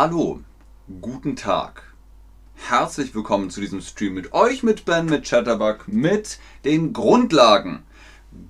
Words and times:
Hallo, 0.00 0.38
guten 1.00 1.34
Tag. 1.34 1.82
Herzlich 2.54 3.16
willkommen 3.16 3.50
zu 3.50 3.60
diesem 3.60 3.80
Stream 3.80 4.14
mit 4.14 4.32
euch, 4.32 4.62
mit 4.62 4.84
Ben, 4.84 5.06
mit 5.06 5.28
Chatterbug, 5.28 5.88
mit 5.88 6.38
den 6.64 6.92
Grundlagen. 6.92 7.82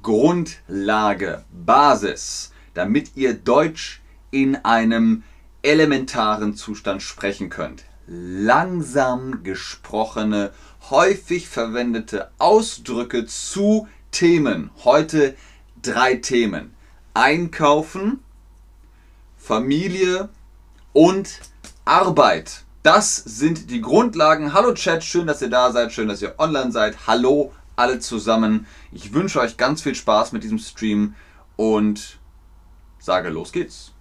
Grundlage, 0.03 1.46
Basis, 1.50 2.53
damit 2.75 3.13
ihr 3.17 3.32
Deutsch 3.32 4.03
in 4.31 4.57
einem 4.57 5.23
elementaren 5.63 6.55
Zustand 6.55 7.00
sprechen 7.03 7.49
könnt. 7.49 7.85
Langsam 8.07 9.43
gesprochene, 9.43 10.53
häufig 10.91 11.49
verwendete 11.49 12.30
Ausdrücke 12.36 13.25
zu 13.25 13.89
Themen. 14.11 14.69
Heute 14.85 15.35
drei 15.80 16.17
Themen. 16.17 16.75
Einkaufen, 17.14 18.19
Familie 19.39 20.29
und 20.98 21.38
Arbeit. 21.84 22.64
Das 22.82 23.14
sind 23.14 23.70
die 23.70 23.80
Grundlagen. 23.80 24.52
Hallo 24.52 24.75
Chat, 24.75 25.04
schön, 25.04 25.29
dass 25.29 25.40
ihr 25.40 25.48
da 25.48 25.71
seid, 25.71 25.93
schön, 25.93 26.08
dass 26.08 26.22
ihr 26.22 26.34
online 26.38 26.72
seid. 26.72 27.07
Hallo 27.07 27.52
alle 27.76 28.00
zusammen. 28.00 28.66
Ich 28.90 29.12
wünsche 29.12 29.38
euch 29.38 29.57
ganz 29.57 29.80
viel 29.80 29.94
Spaß 29.94 30.32
mit 30.32 30.43
diesem 30.43 30.58
Stream 30.58 31.14
und 31.54 32.19
sage, 32.98 33.28
los 33.28 33.52
geht's. 33.52 33.92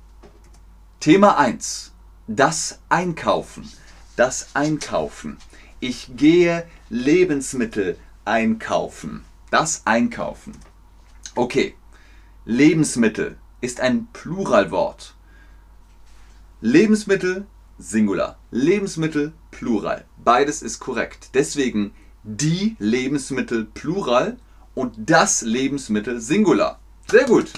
Thema 1.00 1.38
1. 1.38 1.94
Das 2.26 2.80
Einkaufen. 2.90 3.72
Das 4.16 4.56
Einkaufen. 4.56 5.38
Ich 5.80 6.10
gehe 6.18 6.66
Lebensmittel 6.90 8.00
einkaufen. 8.26 9.24
Das 9.52 9.84
Einkaufen. 9.86 10.54
Okay. 11.36 11.76
Lebensmittel 12.46 13.38
ist 13.62 13.82
ein 13.82 14.08
Pluralwort. 14.14 15.14
Lebensmittel 16.62 17.46
Singular. 17.78 18.40
Lebensmittel 18.50 19.34
Plural. 19.52 20.06
Beides 20.24 20.64
ist 20.64 20.80
korrekt. 20.80 21.30
Deswegen 21.36 21.94
die 22.24 22.76
Lebensmittel 22.80 23.66
Plural 23.66 24.38
und 24.74 24.96
das 24.98 25.44
Lebensmittel 25.44 26.20
Singular. 26.20 26.80
Sehr 27.08 27.26
gut. 27.26 27.54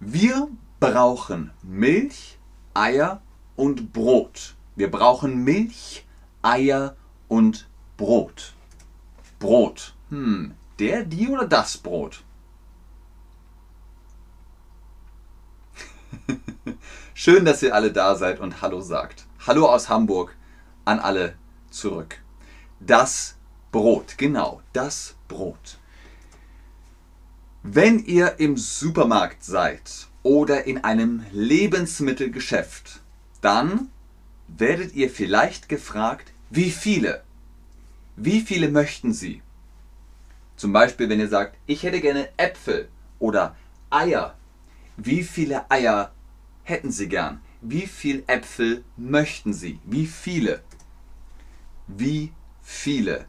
Wir 0.00 0.48
brauchen 0.80 1.52
Milch, 1.62 2.36
Eier 2.74 3.22
und 3.54 3.92
Brot. 3.92 4.56
Wir 4.74 4.90
brauchen 4.90 5.44
Milch, 5.44 6.04
Eier 6.42 6.96
und 7.28 7.68
Brot. 7.96 8.54
Brot. 9.38 9.94
Hm, 10.10 10.54
der, 10.80 11.04
die 11.04 11.28
oder 11.28 11.46
das 11.46 11.78
Brot? 11.78 12.24
Schön, 17.16 17.44
dass 17.44 17.62
ihr 17.62 17.72
alle 17.72 17.92
da 17.92 18.16
seid 18.16 18.40
und 18.40 18.60
Hallo 18.60 18.80
sagt. 18.80 19.26
Hallo 19.46 19.68
aus 19.68 19.88
Hamburg 19.88 20.34
an 20.84 20.98
alle 20.98 21.36
zurück. 21.70 22.18
Das 22.80 23.36
Brot, 23.70 24.18
genau, 24.18 24.62
das 24.72 25.14
Brot. 25.28 25.78
Wenn 27.62 28.00
ihr 28.00 28.40
im 28.40 28.56
Supermarkt 28.56 29.44
seid 29.44 30.08
oder 30.24 30.64
in 30.64 30.82
einem 30.82 31.24
Lebensmittelgeschäft, 31.30 33.00
dann 33.40 33.90
werdet 34.48 34.96
ihr 34.96 35.08
vielleicht 35.08 35.68
gefragt, 35.68 36.32
wie 36.50 36.72
viele? 36.72 37.22
Wie 38.16 38.40
viele 38.40 38.68
möchten 38.68 39.12
Sie? 39.12 39.40
Zum 40.56 40.72
Beispiel, 40.72 41.08
wenn 41.08 41.20
ihr 41.20 41.28
sagt, 41.28 41.56
ich 41.66 41.84
hätte 41.84 42.00
gerne 42.00 42.28
Äpfel 42.38 42.88
oder 43.20 43.54
Eier. 43.88 44.34
Wie 44.96 45.22
viele 45.22 45.70
Eier 45.70 46.13
hätten 46.64 46.90
Sie 46.90 47.08
gern? 47.08 47.40
Wie 47.60 47.86
viele 47.86 48.24
Äpfel 48.26 48.84
möchten 48.96 49.52
Sie? 49.52 49.78
Wie 49.84 50.06
viele? 50.06 50.62
Wie 51.86 52.32
viele? 52.62 53.26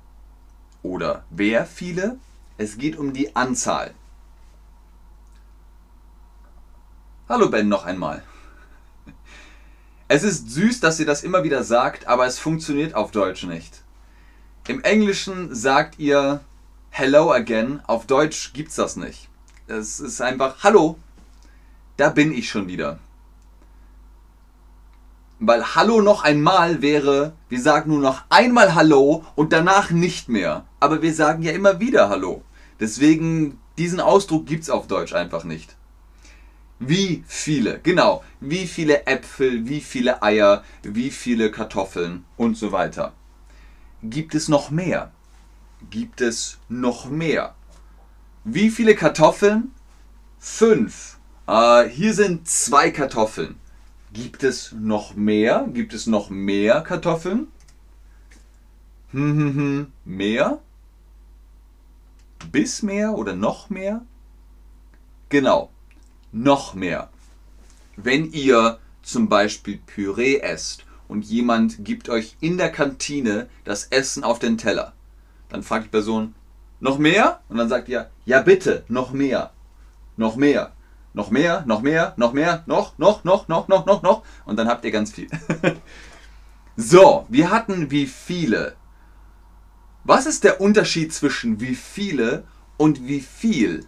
Oder 0.81 1.25
wer 1.29 1.65
viele? 1.65 2.17
Es 2.57 2.77
geht 2.77 2.97
um 2.97 3.13
die 3.13 3.35
Anzahl. 3.35 3.93
Hallo 7.27 7.49
Ben 7.49 7.67
noch 7.67 7.85
einmal. 7.85 8.23
Es 10.07 10.23
ist 10.23 10.51
süß, 10.51 10.79
dass 10.79 10.99
ihr 10.99 11.05
das 11.05 11.23
immer 11.23 11.43
wieder 11.43 11.63
sagt, 11.63 12.07
aber 12.07 12.27
es 12.27 12.37
funktioniert 12.37 12.93
auf 12.93 13.11
Deutsch 13.11 13.43
nicht. 13.43 13.81
Im 14.67 14.83
Englischen 14.83 15.53
sagt 15.53 15.97
ihr 15.97 16.41
Hello 16.91 17.31
again, 17.31 17.81
auf 17.87 18.05
Deutsch 18.05 18.53
gibt's 18.53 18.75
das 18.75 18.95
nicht. 18.95 19.27
Es 19.67 19.99
ist 19.99 20.21
einfach 20.21 20.63
Hallo, 20.63 20.99
da 21.97 22.09
bin 22.09 22.31
ich 22.31 22.49
schon 22.49 22.67
wieder. 22.67 22.99
Weil 25.39 25.75
Hallo 25.75 26.01
noch 26.01 26.23
einmal 26.23 26.81
wäre, 26.81 27.33
wir 27.49 27.61
sagen 27.61 27.91
nur 27.91 27.99
noch 27.99 28.23
einmal 28.29 28.73
Hallo 28.73 29.25
und 29.35 29.51
danach 29.51 29.91
nicht 29.91 30.29
mehr. 30.29 30.65
Aber 30.79 31.01
wir 31.01 31.13
sagen 31.13 31.43
ja 31.43 31.51
immer 31.51 31.79
wieder 31.79 32.09
Hallo. 32.09 32.43
Deswegen, 32.79 33.59
diesen 33.77 33.99
Ausdruck 33.99 34.45
gibt 34.45 34.63
es 34.63 34.69
auf 34.69 34.87
Deutsch 34.87 35.13
einfach 35.13 35.43
nicht. 35.43 35.75
Wie 36.79 37.23
viele, 37.27 37.79
genau, 37.79 38.23
wie 38.39 38.67
viele 38.67 39.05
Äpfel, 39.07 39.67
wie 39.67 39.81
viele 39.81 40.21
Eier, 40.21 40.63
wie 40.83 41.09
viele 41.09 41.51
Kartoffeln 41.51 42.25
und 42.37 42.57
so 42.57 42.71
weiter. 42.71 43.13
Gibt 44.03 44.35
es 44.35 44.49
noch 44.49 44.71
mehr? 44.71 45.11
Gibt 45.89 46.21
es 46.21 46.59
noch 46.67 47.09
mehr? 47.09 47.55
Wie 48.43 48.69
viele 48.69 48.95
Kartoffeln? 48.95 49.71
Fünf. 50.37 51.17
Äh, 51.47 51.89
hier 51.89 52.13
sind 52.13 52.47
zwei 52.47 52.91
Kartoffeln. 52.91 53.55
Gibt 54.15 54.43
es 54.43 54.71
noch 54.71 55.13
mehr? 55.15 55.67
Gibt 55.73 55.93
es 55.93 56.07
noch 56.07 56.29
mehr 56.29 56.79
Kartoffeln? 56.79 57.47
Hm, 59.11 59.37
hm, 59.37 59.55
hm. 59.55 59.87
Mehr? 60.05 60.59
Bis 62.49 62.81
mehr 62.81 63.15
oder 63.15 63.35
noch 63.35 63.69
mehr? 63.69 64.05
Genau, 65.27 65.69
noch 66.31 66.75
mehr. 66.75 67.09
Wenn 67.97 68.31
ihr 68.31 68.79
zum 69.01 69.27
Beispiel 69.27 69.81
Püree 69.85 70.37
esst 70.37 70.85
und 71.09 71.25
jemand 71.25 71.83
gibt 71.83 72.07
euch 72.07 72.37
in 72.39 72.57
der 72.57 72.71
Kantine 72.71 73.49
das 73.65 73.83
Essen 73.87 74.23
auf 74.23 74.39
den 74.39 74.57
Teller, 74.57 74.93
dann 75.49 75.61
fragt 75.61 75.87
die 75.87 75.89
Person, 75.89 76.35
noch 76.79 76.99
mehr? 76.99 77.41
Und 77.49 77.57
dann 77.57 77.67
sagt 77.67 77.89
ihr, 77.89 78.09
ja 78.23 78.41
bitte, 78.41 78.85
noch 78.87 79.11
mehr, 79.11 79.51
noch 80.15 80.37
mehr 80.37 80.71
noch 81.15 81.31
mehr, 81.31 81.63
noch 81.65 81.81
mehr, 81.81 82.13
noch 82.17 82.33
mehr, 82.33 82.63
noch, 82.67 82.97
noch, 82.97 83.23
noch, 83.23 83.47
noch, 83.47 83.67
noch, 83.67 83.85
noch, 83.85 84.03
noch. 84.03 84.23
Und 84.45 84.57
dann 84.57 84.67
habt 84.67 84.83
ihr 84.85 84.91
ganz 84.91 85.11
viel. 85.13 85.29
so, 86.75 87.25
wir 87.29 87.49
hatten 87.49 87.89
wie 87.89 88.05
viele. 88.05 88.75
Was 90.03 90.25
ist 90.25 90.43
der 90.43 90.61
Unterschied 90.61 91.13
zwischen 91.13 91.59
wie 91.61 91.75
viele 91.75 92.43
und 92.77 93.07
wie 93.07 93.21
viel? 93.21 93.85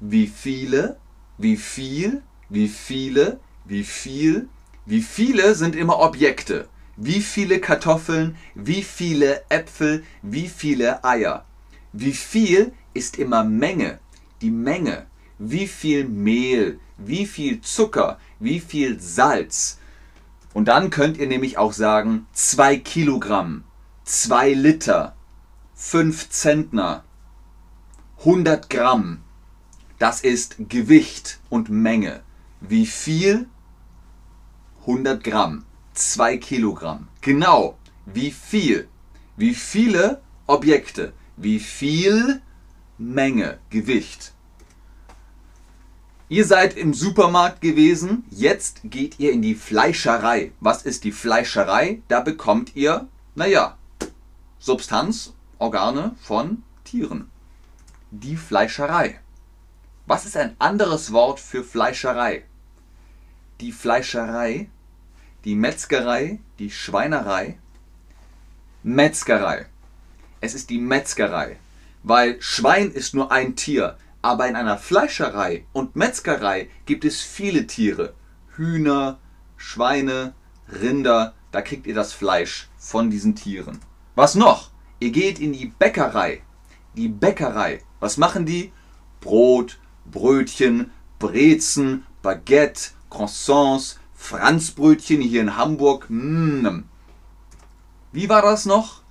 Wie 0.00 0.28
viele, 0.28 0.96
wie 1.36 1.56
viel, 1.56 2.22
wie 2.48 2.68
viele, 2.68 3.40
wie 3.64 3.84
viel, 3.84 4.48
wie 4.86 5.02
viele 5.02 5.54
sind 5.54 5.76
immer 5.76 5.98
Objekte. 5.98 6.68
Wie 6.96 7.22
viele 7.22 7.58
Kartoffeln, 7.58 8.36
wie 8.54 8.82
viele 8.82 9.42
Äpfel, 9.48 10.04
wie 10.22 10.48
viele 10.48 11.02
Eier. 11.04 11.44
Wie 11.92 12.12
viel 12.12 12.72
ist 12.94 13.18
immer 13.18 13.42
Menge, 13.42 13.98
die 14.42 14.50
Menge 14.50 15.06
wie 15.44 15.66
viel 15.66 16.06
Mehl, 16.06 16.78
wie 16.96 17.26
viel 17.26 17.60
Zucker, 17.60 18.18
wie 18.38 18.60
viel 18.60 19.00
Salz. 19.00 19.78
Und 20.54 20.66
dann 20.68 20.90
könnt 20.90 21.16
ihr 21.16 21.26
nämlich 21.26 21.58
auch 21.58 21.72
sagen 21.72 22.26
2 22.32 22.76
Kilogramm, 22.76 23.64
2 24.04 24.52
Liter, 24.52 25.16
5 25.74 26.28
Zentner, 26.28 27.04
100 28.18 28.70
Gramm. 28.70 29.22
Das 29.98 30.20
ist 30.20 30.56
Gewicht 30.68 31.40
und 31.48 31.70
Menge. 31.70 32.22
Wie 32.60 32.86
viel? 32.86 33.48
100 34.82 35.24
Gramm, 35.24 35.64
2 35.94 36.36
Kilogramm. 36.36 37.08
Genau, 37.20 37.78
wie 38.06 38.30
viel? 38.30 38.88
Wie 39.36 39.54
viele 39.54 40.20
Objekte? 40.46 41.12
Wie 41.36 41.58
viel 41.58 42.42
Menge, 42.98 43.58
Gewicht? 43.70 44.31
Ihr 46.32 46.46
seid 46.46 46.78
im 46.78 46.94
Supermarkt 46.94 47.60
gewesen, 47.60 48.24
jetzt 48.30 48.80
geht 48.84 49.20
ihr 49.20 49.32
in 49.32 49.42
die 49.42 49.54
Fleischerei. 49.54 50.52
Was 50.60 50.82
ist 50.82 51.04
die 51.04 51.12
Fleischerei? 51.12 52.00
Da 52.08 52.20
bekommt 52.20 52.74
ihr, 52.74 53.06
naja, 53.34 53.76
Substanz, 54.58 55.34
Organe 55.58 56.16
von 56.22 56.62
Tieren. 56.84 57.30
Die 58.10 58.36
Fleischerei. 58.36 59.20
Was 60.06 60.24
ist 60.24 60.38
ein 60.38 60.56
anderes 60.58 61.12
Wort 61.12 61.38
für 61.38 61.62
Fleischerei? 61.62 62.44
Die 63.60 63.70
Fleischerei, 63.70 64.70
die 65.44 65.54
Metzgerei, 65.54 66.38
die 66.58 66.70
Schweinerei. 66.70 67.58
Metzgerei. 68.82 69.66
Es 70.40 70.54
ist 70.54 70.70
die 70.70 70.78
Metzgerei, 70.78 71.58
weil 72.02 72.40
Schwein 72.40 72.90
ist 72.90 73.12
nur 73.12 73.30
ein 73.30 73.54
Tier. 73.54 73.98
Aber 74.22 74.48
in 74.48 74.54
einer 74.56 74.78
Fleischerei 74.78 75.66
und 75.72 75.96
Metzgerei 75.96 76.70
gibt 76.86 77.04
es 77.04 77.20
viele 77.20 77.66
Tiere. 77.66 78.14
Hühner, 78.56 79.18
Schweine, 79.56 80.34
Rinder, 80.68 81.34
da 81.50 81.60
kriegt 81.60 81.86
ihr 81.86 81.94
das 81.94 82.12
Fleisch 82.12 82.68
von 82.78 83.10
diesen 83.10 83.34
Tieren. 83.34 83.80
Was 84.14 84.36
noch? 84.36 84.70
Ihr 85.00 85.10
geht 85.10 85.40
in 85.40 85.52
die 85.52 85.66
Bäckerei. 85.66 86.42
Die 86.96 87.08
Bäckerei. 87.08 87.82
Was 87.98 88.16
machen 88.16 88.46
die? 88.46 88.72
Brot, 89.20 89.80
Brötchen, 90.04 90.90
Brezen, 91.18 92.06
Baguette, 92.22 92.90
Croissants, 93.10 93.98
Franzbrötchen 94.14 95.20
hier 95.20 95.40
in 95.40 95.56
Hamburg. 95.56 96.06
Mmh. 96.08 96.84
Wie 98.12 98.28
war 98.28 98.42
das 98.42 98.66
noch? 98.66 99.02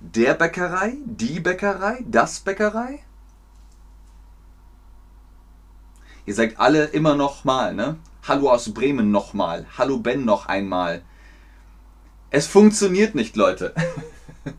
Der 0.00 0.34
Bäckerei? 0.34 0.96
Die 1.04 1.40
Bäckerei? 1.40 2.04
Das 2.06 2.40
Bäckerei? 2.40 3.00
Ihr 6.30 6.36
sagt 6.36 6.60
alle 6.60 6.84
immer 6.84 7.16
noch 7.16 7.42
mal, 7.42 7.74
ne? 7.74 7.98
Hallo 8.22 8.52
aus 8.52 8.72
Bremen 8.72 9.10
nochmal. 9.10 9.66
Hallo 9.76 9.98
Ben 9.98 10.24
noch 10.24 10.46
einmal. 10.46 11.02
Es 12.30 12.46
funktioniert 12.46 13.16
nicht, 13.16 13.34
Leute. 13.34 13.74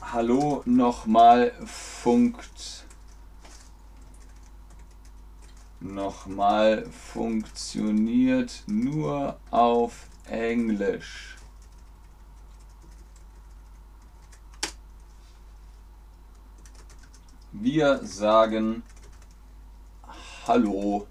Hallo 0.00 0.62
nochmal 0.64 1.54
funkt. 1.66 2.84
Nochmal 5.80 6.86
funktioniert 7.12 8.62
nur 8.68 9.40
auf 9.50 10.06
Englisch. 10.26 11.37
Wir 17.60 17.98
sagen 18.04 18.84
Hallo. 20.46 21.08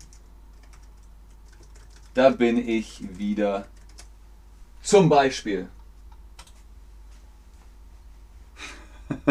Da 2.14 2.30
bin 2.30 2.58
ich 2.58 3.02
wieder. 3.18 3.66
Zum 4.82 5.10
Beispiel. 5.10 5.68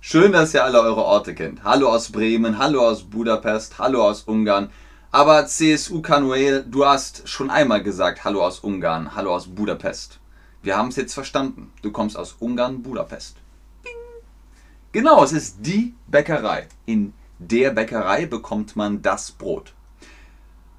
Schön, 0.00 0.32
dass 0.32 0.54
ihr 0.54 0.64
alle 0.64 0.80
eure 0.80 1.04
Orte 1.04 1.34
kennt. 1.34 1.62
Hallo 1.62 1.90
aus 1.90 2.10
Bremen, 2.10 2.56
hallo 2.56 2.88
aus 2.88 3.02
Budapest, 3.02 3.78
hallo 3.78 4.02
aus 4.02 4.22
Ungarn. 4.22 4.70
Aber 5.10 5.46
CSU 5.46 6.00
Kanuel, 6.00 6.64
du 6.66 6.86
hast 6.86 7.28
schon 7.28 7.50
einmal 7.50 7.82
gesagt, 7.82 8.24
hallo 8.24 8.42
aus 8.42 8.60
Ungarn, 8.60 9.14
hallo 9.14 9.34
aus 9.34 9.54
Budapest. 9.54 10.20
Wir 10.62 10.78
haben 10.78 10.88
es 10.88 10.96
jetzt 10.96 11.12
verstanden. 11.12 11.70
Du 11.82 11.92
kommst 11.92 12.16
aus 12.16 12.36
Ungarn, 12.38 12.82
Budapest. 12.82 13.41
Genau, 14.92 15.24
es 15.24 15.32
ist 15.32 15.56
die 15.60 15.94
Bäckerei. 16.06 16.68
In 16.84 17.14
der 17.38 17.70
Bäckerei 17.70 18.26
bekommt 18.26 18.76
man 18.76 19.00
das 19.00 19.32
Brot. 19.32 19.72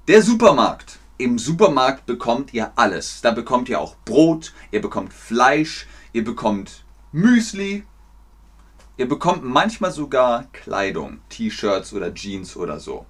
Der 0.06 0.22
Supermarkt. 0.22 1.00
Im 1.18 1.36
Supermarkt 1.36 2.06
bekommt 2.06 2.54
ihr 2.54 2.70
alles. 2.76 3.22
Da 3.22 3.32
bekommt 3.32 3.68
ihr 3.68 3.80
auch 3.80 3.96
Brot, 4.04 4.52
ihr 4.70 4.80
bekommt 4.80 5.12
Fleisch, 5.12 5.88
ihr 6.12 6.22
bekommt 6.22 6.84
Müsli, 7.10 7.84
ihr 8.96 9.08
bekommt 9.08 9.42
manchmal 9.42 9.90
sogar 9.90 10.44
Kleidung, 10.52 11.18
T-Shirts 11.28 11.92
oder 11.92 12.14
Jeans 12.14 12.56
oder 12.56 12.78
so. 12.78 13.06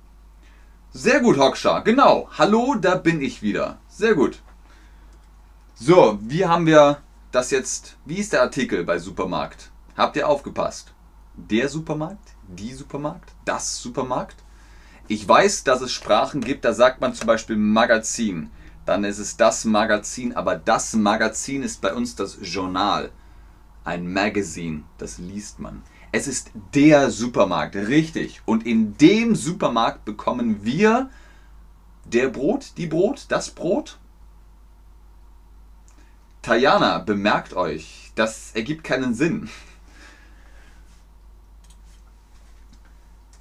Sehr 0.91 1.21
gut, 1.21 1.37
Hoksha. 1.37 1.81
Genau. 1.81 2.31
Hallo, 2.39 2.77
da 2.81 2.95
bin 2.95 3.21
ich 3.21 3.43
wieder. 3.43 3.79
Sehr 3.89 4.15
gut. 4.15 4.41
So, 5.75 6.19
wie 6.23 6.47
haben 6.47 6.65
wir 6.65 7.03
das 7.31 7.51
jetzt? 7.51 7.99
Wie 8.07 8.17
ist 8.17 8.33
der 8.33 8.41
Artikel 8.41 8.85
bei 8.85 8.99
Supermarkt? 8.99 9.71
Habt 9.97 10.17
ihr 10.17 10.27
aufgepasst? 10.27 10.94
Der 11.37 11.69
Supermarkt? 11.69 12.35
die 12.49 12.73
Supermarkt, 12.73 13.33
das 13.45 13.79
Supermarkt. 13.81 14.37
Ich 15.09 15.27
weiß, 15.27 15.65
dass 15.65 15.81
es 15.81 15.93
Sprachen 15.93 16.41
gibt, 16.41 16.65
da 16.65 16.73
sagt 16.73 17.01
man 17.01 17.15
zum 17.15 17.27
Beispiel 17.27 17.57
Magazin. 17.57 18.51
Dann 18.87 19.05
ist 19.05 19.19
es 19.19 19.37
das 19.37 19.65
Magazin, 19.65 20.35
aber 20.35 20.57
das 20.57 20.95
Magazin 20.95 21.63
ist 21.63 21.81
bei 21.81 21.95
uns 21.95 22.17
das 22.17 22.39
Journal. 22.43 23.11
Ein 23.85 24.13
Magazine, 24.13 24.85
das 24.99 25.19
liest 25.19 25.59
man. 25.59 25.83
Es 26.13 26.27
ist 26.27 26.51
der 26.75 27.11
Supermarkt, 27.11 27.77
richtig. 27.77 28.43
Und 28.45 28.67
in 28.67 28.97
dem 28.99 29.35
Supermarkt 29.35 30.05
bekommen 30.05 30.65
wir 30.65 31.11
der 32.05 32.29
Brot, 32.29 32.73
die 32.77 32.87
Brot, 32.87 33.27
das 33.29 33.51
Brot. 33.51 33.99
Tajana, 36.43 36.99
bemerkt 36.99 37.55
euch, 37.55 38.13
das 38.15 38.53
ergibt 38.55 38.85
keinen 38.85 39.15
Sinn. 39.15 39.49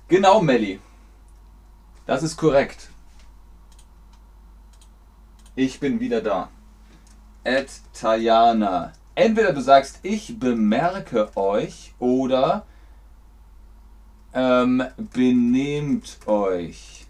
Genau, 0.07 0.41
Melli. 0.41 0.79
Das 2.05 2.23
ist 2.23 2.37
korrekt. 2.37 2.89
Ich 5.55 5.79
bin 5.79 5.99
wieder 5.99 6.21
da. 6.21 6.49
Ed 7.43 7.69
Tajana. 7.93 8.93
Entweder 9.15 9.53
du 9.53 9.61
sagst, 9.61 9.99
ich 10.03 10.39
bemerke 10.39 11.37
euch 11.37 11.93
oder 11.99 12.65
ähm, 14.33 14.83
benehmt 14.97 16.19
euch. 16.25 17.05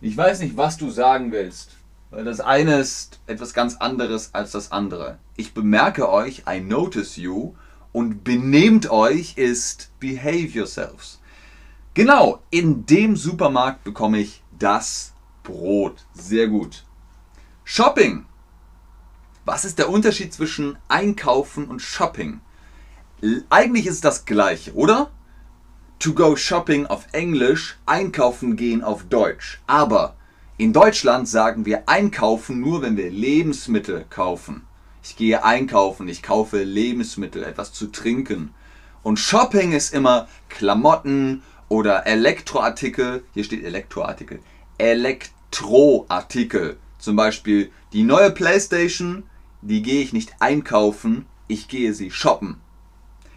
Ich 0.00 0.16
weiß 0.16 0.40
nicht, 0.40 0.56
was 0.56 0.78
du 0.78 0.90
sagen 0.90 1.30
willst. 1.30 1.76
Weil 2.10 2.24
das 2.24 2.40
eine 2.40 2.76
ist 2.76 3.20
etwas 3.26 3.54
ganz 3.54 3.76
anderes 3.76 4.34
als 4.34 4.50
das 4.50 4.72
andere. 4.72 5.18
Ich 5.36 5.54
bemerke 5.54 6.10
euch, 6.10 6.42
I 6.48 6.60
notice 6.60 7.16
you. 7.16 7.54
Und 7.92 8.24
benehmt 8.24 8.90
euch 8.90 9.36
ist 9.36 9.90
behave 10.00 10.48
yourselves. 10.48 11.21
Genau, 11.94 12.40
in 12.50 12.86
dem 12.86 13.16
Supermarkt 13.16 13.84
bekomme 13.84 14.18
ich 14.18 14.42
das 14.58 15.12
Brot. 15.42 16.06
Sehr 16.14 16.48
gut. 16.48 16.84
Shopping. 17.64 18.24
Was 19.44 19.66
ist 19.66 19.78
der 19.78 19.90
Unterschied 19.90 20.32
zwischen 20.32 20.78
Einkaufen 20.88 21.66
und 21.66 21.80
Shopping? 21.82 22.40
Eigentlich 23.50 23.86
ist 23.86 23.96
es 23.96 24.00
das 24.00 24.24
gleiche, 24.24 24.74
oder? 24.74 25.10
To 25.98 26.14
go 26.14 26.34
shopping 26.34 26.86
auf 26.86 27.06
Englisch, 27.12 27.78
einkaufen 27.86 28.56
gehen 28.56 28.82
auf 28.82 29.04
Deutsch. 29.04 29.60
Aber 29.66 30.16
in 30.56 30.72
Deutschland 30.72 31.28
sagen 31.28 31.66
wir 31.66 31.88
einkaufen 31.88 32.60
nur, 32.60 32.82
wenn 32.82 32.96
wir 32.96 33.10
Lebensmittel 33.10 34.06
kaufen. 34.08 34.66
Ich 35.02 35.16
gehe 35.16 35.44
einkaufen, 35.44 36.08
ich 36.08 36.22
kaufe 36.22 36.62
Lebensmittel, 36.62 37.44
etwas 37.44 37.72
zu 37.72 37.88
trinken. 37.88 38.54
Und 39.02 39.18
Shopping 39.18 39.72
ist 39.72 39.92
immer 39.92 40.28
Klamotten, 40.48 41.42
oder 41.72 42.06
Elektroartikel, 42.06 43.24
hier 43.32 43.44
steht 43.44 43.64
Elektroartikel, 43.64 44.40
Elektroartikel. 44.76 46.76
Zum 46.98 47.16
Beispiel 47.16 47.72
die 47.94 48.02
neue 48.02 48.30
Playstation, 48.30 49.22
die 49.62 49.80
gehe 49.80 50.02
ich 50.02 50.12
nicht 50.12 50.34
einkaufen, 50.38 51.24
ich 51.48 51.68
gehe 51.68 51.94
sie 51.94 52.10
shoppen. 52.10 52.60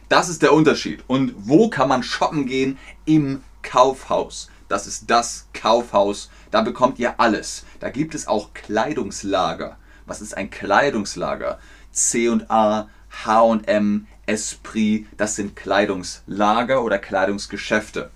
Das 0.09 0.27
ist 0.27 0.41
der 0.41 0.51
Unterschied. 0.51 1.01
Und 1.07 1.33
wo 1.37 1.69
kann 1.69 1.87
man 1.87 2.03
shoppen 2.03 2.45
gehen? 2.45 2.77
Im 3.05 3.41
Kaufhaus. 3.61 4.49
Das 4.67 4.85
ist 4.85 5.09
das 5.09 5.47
Kaufhaus. 5.53 6.29
Da 6.51 6.61
bekommt 6.61 6.99
ihr 6.99 7.21
alles. 7.21 7.63
Da 7.79 7.89
gibt 7.89 8.15
es 8.15 8.27
auch 8.27 8.53
Kleidungslager. 8.53 9.77
Was 10.05 10.19
ist 10.19 10.35
ein 10.35 10.49
Kleidungslager? 10.49 11.57
C&A, 11.93 12.89
H&M, 13.23 14.07
Esprit, 14.25 15.07
das 15.15 15.37
sind 15.37 15.55
Kleidungslager 15.55 16.83
oder 16.83 16.99
Kleidungsgeschäfte. 16.99 18.11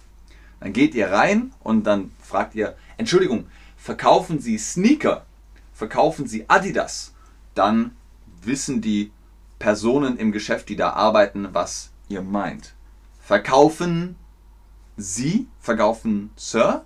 Dann 0.59 0.73
geht 0.73 0.93
ihr 0.95 1.11
rein 1.11 1.53
und 1.59 1.83
dann 1.85 2.11
fragt 2.21 2.55
ihr, 2.55 2.75
Entschuldigung, 2.97 3.47
verkaufen 3.77 4.39
Sie 4.39 4.57
Sneaker? 4.57 5.25
Verkaufen 5.73 6.27
Sie 6.27 6.49
Adidas? 6.49 7.13
Dann 7.55 7.95
wissen 8.41 8.81
die 8.81 9.11
Personen 9.57 10.17
im 10.17 10.31
Geschäft, 10.31 10.69
die 10.69 10.75
da 10.75 10.91
arbeiten, 10.91 11.49
was 11.53 11.91
ihr 12.07 12.21
meint. 12.21 12.73
Verkaufen 13.19 14.15
Sie? 14.97 15.47
Verkaufen 15.59 16.31
Sir? 16.35 16.85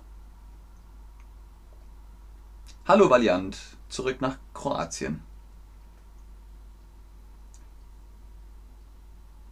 Hallo 2.86 3.08
Valiant, 3.08 3.56
zurück 3.88 4.20
nach 4.20 4.36
Kroatien. 4.52 5.22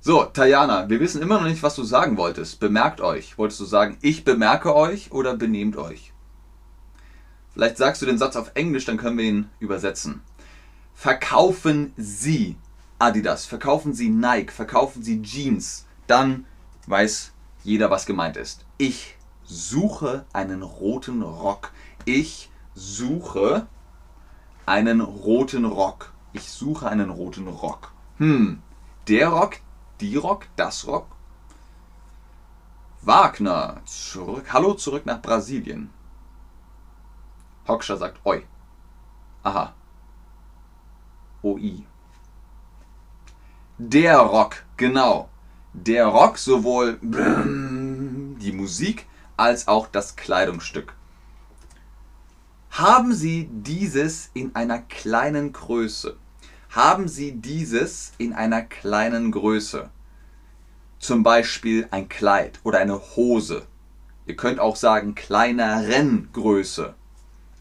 So, 0.04 0.24
Tajana, 0.24 0.88
wir 0.88 0.98
wissen 0.98 1.22
immer 1.22 1.38
noch 1.38 1.46
nicht, 1.46 1.62
was 1.62 1.76
du 1.76 1.84
sagen 1.84 2.16
wolltest. 2.16 2.58
Bemerkt 2.58 3.00
euch. 3.00 3.38
Wolltest 3.38 3.60
du 3.60 3.64
sagen, 3.64 3.98
ich 4.00 4.24
bemerke 4.24 4.74
euch 4.74 5.12
oder 5.12 5.36
benehmt 5.36 5.76
euch? 5.76 6.12
Vielleicht 7.54 7.76
sagst 7.76 8.02
du 8.02 8.06
den 8.06 8.18
Satz 8.18 8.34
auf 8.34 8.50
Englisch, 8.54 8.84
dann 8.84 8.96
können 8.96 9.16
wir 9.16 9.26
ihn 9.26 9.48
übersetzen. 9.60 10.22
Verkaufen 10.92 11.92
Sie 11.96 12.56
Adidas, 12.98 13.46
verkaufen 13.46 13.92
Sie 13.92 14.08
Nike, 14.08 14.50
verkaufen 14.50 15.04
Sie 15.04 15.22
Jeans, 15.22 15.86
dann 16.08 16.46
weiß 16.88 17.30
jeder, 17.62 17.88
was 17.88 18.04
gemeint 18.04 18.36
ist. 18.36 18.64
Ich 18.78 19.16
suche 19.44 20.24
einen 20.32 20.62
roten 20.62 21.22
Rock. 21.22 21.70
Ich 22.06 22.50
suche 22.74 23.68
einen 24.66 25.00
roten 25.00 25.64
Rock. 25.64 26.12
Ich 26.32 26.50
suche 26.50 26.88
einen 26.88 27.10
roten 27.10 27.46
Rock. 27.46 27.92
Hm, 28.16 28.62
der 29.06 29.28
Rock, 29.28 29.58
die 30.02 30.16
Rock, 30.16 30.46
das 30.56 30.86
Rock. 30.86 31.06
Wagner, 33.02 33.80
zurück. 33.84 34.52
Hallo 34.52 34.74
zurück 34.74 35.06
nach 35.06 35.22
Brasilien. 35.22 35.90
Hoxha 37.68 37.96
sagt 37.96 38.18
Oi. 38.24 38.44
Aha. 39.44 39.74
OI. 41.42 41.84
Der 43.78 44.18
Rock, 44.18 44.64
genau. 44.76 45.28
Der 45.72 46.06
Rock, 46.06 46.38
sowohl 46.38 46.98
die 47.02 48.52
Musik 48.52 49.06
als 49.36 49.68
auch 49.68 49.86
das 49.86 50.16
Kleidungsstück. 50.16 50.94
Haben 52.70 53.14
Sie 53.14 53.48
dieses 53.52 54.30
in 54.34 54.54
einer 54.54 54.78
kleinen 54.78 55.52
Größe? 55.52 56.16
Haben 56.72 57.06
Sie 57.06 57.32
dieses 57.32 58.12
in 58.16 58.32
einer 58.32 58.62
kleinen 58.62 59.30
Größe? 59.30 59.90
Zum 60.98 61.22
Beispiel 61.22 61.86
ein 61.90 62.08
Kleid 62.08 62.60
oder 62.64 62.78
eine 62.78 62.98
Hose. 63.14 63.66
Ihr 64.24 64.36
könnt 64.36 64.58
auch 64.58 64.76
sagen 64.76 65.14
kleineren 65.14 66.30
Größe. 66.32 66.94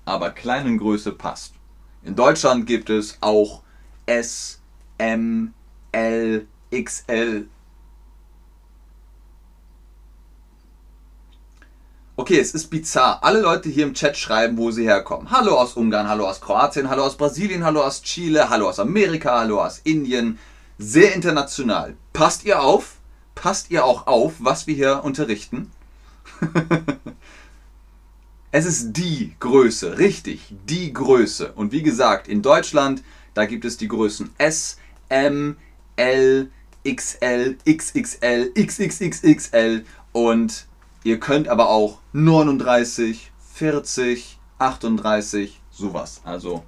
Aber 0.06 0.32
kleinen 0.32 0.78
Größe 0.78 1.12
passt. 1.12 1.56
In 2.04 2.16
Deutschland 2.16 2.66
gibt 2.68 2.90
es 2.90 3.18
auch 3.20 3.64
S, 4.06 4.62
M, 4.98 5.54
L, 5.92 6.48
XL, 6.72 7.50
Okay, 12.18 12.40
es 12.40 12.54
ist 12.54 12.68
bizarr. 12.68 13.24
Alle 13.24 13.40
Leute 13.40 13.70
hier 13.70 13.86
im 13.86 13.94
Chat 13.94 14.18
schreiben, 14.18 14.58
wo 14.58 14.70
sie 14.70 14.84
herkommen. 14.84 15.32
Hallo 15.32 15.58
aus 15.58 15.76
Ungarn, 15.76 16.10
hallo 16.10 16.28
aus 16.28 16.42
Kroatien, 16.42 16.90
hallo 16.90 17.06
aus 17.06 17.16
Brasilien, 17.16 17.64
hallo 17.64 17.82
aus 17.82 18.02
Chile, 18.02 18.50
hallo 18.50 18.68
aus 18.68 18.80
Amerika, 18.80 19.40
hallo 19.40 19.64
aus 19.64 19.80
Indien. 19.86 20.38
Sehr 20.78 21.16
international. 21.16 21.96
Passt 22.12 22.44
ihr 22.44 22.62
auf? 22.62 22.98
Passt 23.34 23.72
ihr 23.72 23.86
auch 23.86 24.08
auf, 24.08 24.34
was 24.40 24.68
wir 24.68 24.76
hier 24.76 25.06
unterrichten? 25.06 25.72
es 28.52 28.66
ist 28.66 28.92
die 28.92 29.34
Größe, 29.40 29.98
richtig, 29.98 30.54
die 30.68 30.92
Größe. 30.92 31.54
Und 31.54 31.72
wie 31.72 31.82
gesagt, 31.82 32.28
in 32.28 32.42
Deutschland, 32.42 33.04
da 33.34 33.46
gibt 33.46 33.64
es 33.64 33.78
die 33.78 33.88
Größen 33.88 34.32
S, 34.38 34.78
M, 35.08 35.56
L, 35.96 36.52
XL, 36.84 37.58
XXL, 37.66 38.52
XXXXL 38.54 39.86
und 40.12 40.68
Ihr 41.04 41.20
könnt 41.20 41.48
aber 41.48 41.70
auch 41.70 42.00
39, 42.14 43.32
40, 43.54 44.40
38, 44.60 45.62
sowas. 45.72 46.22
Also 46.24 46.64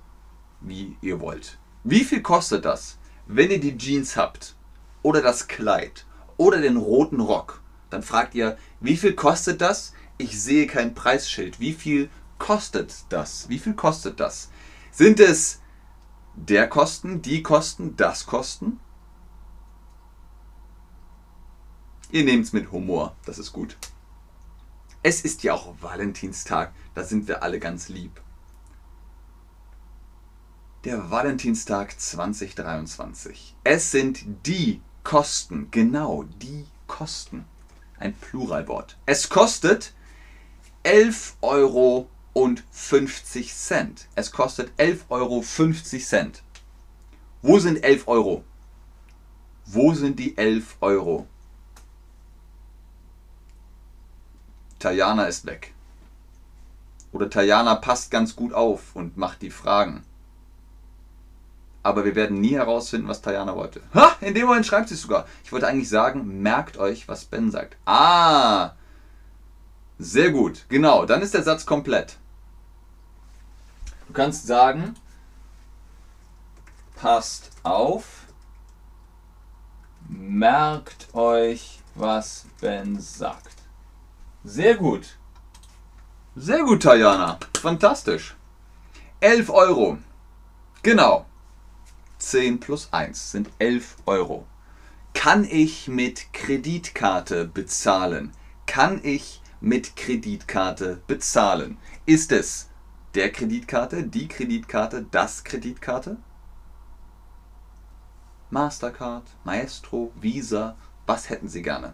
wie 0.60 0.98
ihr 1.02 1.20
wollt. 1.20 1.60
Wie 1.84 2.04
viel 2.04 2.22
kostet 2.22 2.66
das, 2.66 2.98
wenn 3.28 3.52
ihr 3.52 3.60
die 3.60 3.78
Jeans 3.78 4.16
habt 4.16 4.56
oder 5.02 5.22
das 5.22 5.48
Kleid 5.48 6.06
oder 6.38 6.62
den 6.62 6.78
roten 6.78 7.20
Rock? 7.20 7.62
Dann 7.90 8.02
fragt 8.02 8.34
ihr, 8.34 8.58
wie 8.80 8.98
viel 8.98 9.14
kostet 9.14 9.62
das? 9.62 9.94
Ich 10.18 10.42
sehe 10.42 10.66
kein 10.66 10.96
Preisschild. 10.96 11.60
Wie 11.60 11.74
viel 11.74 12.10
kostet 12.40 13.06
das? 13.10 13.50
Wie 13.50 13.60
viel 13.60 13.74
kostet 13.74 14.20
das? 14.20 14.50
Sind 14.92 15.20
es 15.20 15.62
der 16.36 16.68
Kosten, 16.68 17.22
die 17.22 17.44
Kosten, 17.44 17.96
das 17.98 18.26
Kosten? 18.26 18.80
Ihr 22.10 22.24
nehmt 22.24 22.46
es 22.46 22.54
mit 22.54 22.72
Humor, 22.72 23.16
das 23.26 23.38
ist 23.38 23.54
gut. 23.54 23.78
Es 25.06 25.20
ist 25.20 25.44
ja 25.44 25.54
auch 25.54 25.76
Valentinstag, 25.82 26.74
da 26.96 27.04
sind 27.04 27.28
wir 27.28 27.44
alle 27.44 27.60
ganz 27.60 27.90
lieb. 27.90 28.22
Der 30.86 31.12
Valentinstag 31.12 32.00
2023. 32.00 33.54
Es 33.66 33.92
sind 33.92 34.24
die 34.46 34.82
Kosten, 35.04 35.68
genau 35.72 36.24
die 36.24 36.66
Kosten. 36.88 37.44
Ein 38.00 38.14
Pluralwort. 38.14 38.98
Es 39.06 39.28
kostet 39.28 39.94
11 40.84 41.36
Euro 41.42 42.10
und 42.32 42.64
50 42.72 43.54
Cent. 43.54 44.08
Es 44.16 44.32
kostet 44.32 44.72
11 44.78 45.06
Euro 45.10 45.42
50 45.42 46.06
Cent. 46.06 46.44
Wo 47.42 47.60
sind 47.60 47.84
11 47.84 48.08
Euro? 48.08 48.46
Wo 49.66 49.94
sind 49.94 50.18
die 50.18 50.38
11 50.38 50.78
Euro? 50.80 51.28
Tajana 54.84 55.24
ist 55.28 55.46
weg. 55.46 55.74
Oder 57.14 57.30
Tajana 57.30 57.76
passt 57.76 58.12
ganz 58.12 58.36
gut 58.36 58.54
auf 58.54 58.94
und 58.98 59.16
macht 59.16 59.42
die 59.42 59.50
Fragen. 59.50 60.04
Aber 61.84 62.04
wir 62.04 62.16
werden 62.16 62.42
nie 62.42 62.56
herausfinden, 62.56 63.08
was 63.08 63.22
Tajana 63.22 63.56
wollte. 63.56 63.82
Ha! 63.94 64.18
In 64.20 64.34
dem 64.34 64.46
Moment 64.46 64.66
schreibt 64.66 64.90
sie 64.90 64.96
es 64.96 65.02
sogar. 65.02 65.26
Ich 65.46 65.54
wollte 65.54 65.68
eigentlich 65.68 65.88
sagen, 65.88 66.42
merkt 66.42 66.76
euch, 66.76 67.08
was 67.08 67.24
Ben 67.24 67.50
sagt. 67.50 67.78
Ah! 67.86 68.74
Sehr 70.00 70.32
gut. 70.32 70.66
Genau, 70.68 71.06
dann 71.06 71.22
ist 71.22 71.34
der 71.34 71.44
Satz 71.44 71.66
komplett. 71.66 72.18
Du 74.10 74.14
kannst 74.14 74.48
sagen, 74.48 74.96
passt 76.98 77.52
auf, 77.64 78.28
merkt 80.10 81.16
euch, 81.16 81.80
was 81.96 82.48
Ben 82.60 83.00
sagt. 83.00 83.63
Sehr 84.46 84.76
gut. 84.76 85.18
Sehr 86.36 86.64
gut, 86.64 86.84
Tajana. 86.84 87.40
Fantastisch. 87.62 88.36
11 89.22 89.50
Euro. 89.50 90.00
Genau. 90.82 91.26
10 92.18 92.60
plus 92.60 92.92
1 92.92 93.32
sind 93.32 93.50
11 93.60 93.96
Euro. 94.06 94.46
Kann 95.14 95.46
ich 95.46 95.88
mit 95.88 96.34
Kreditkarte 96.34 97.46
bezahlen? 97.46 98.34
Kann 98.66 99.00
ich 99.04 99.42
mit 99.62 99.96
Kreditkarte 99.96 101.02
bezahlen? 101.08 101.78
Ist 102.06 102.34
es 102.34 102.70
der 103.16 103.32
Kreditkarte, 103.32 104.04
die 104.04 104.28
Kreditkarte, 104.28 105.06
das 105.10 105.46
Kreditkarte? 105.46 106.18
Mastercard, 108.50 109.24
Maestro, 109.46 110.12
Visa, 110.20 110.76
was 111.06 111.30
hätten 111.30 111.48
Sie 111.48 111.62
gerne? 111.62 111.94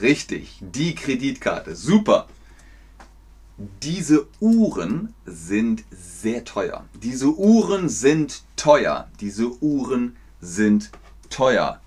Richtig, 0.00 0.58
die 0.60 0.94
Kreditkarte. 0.94 1.74
Super. 1.74 2.28
Diese 3.82 4.28
Uhren 4.38 5.14
sind 5.26 5.82
sehr 5.90 6.44
teuer. 6.44 6.84
Diese 6.94 7.28
Uhren 7.28 7.88
sind 7.88 8.42
teuer. 8.56 9.08
Diese 9.20 9.50
Uhren 9.60 10.16
sind 10.40 10.90
teuer. 11.30 11.80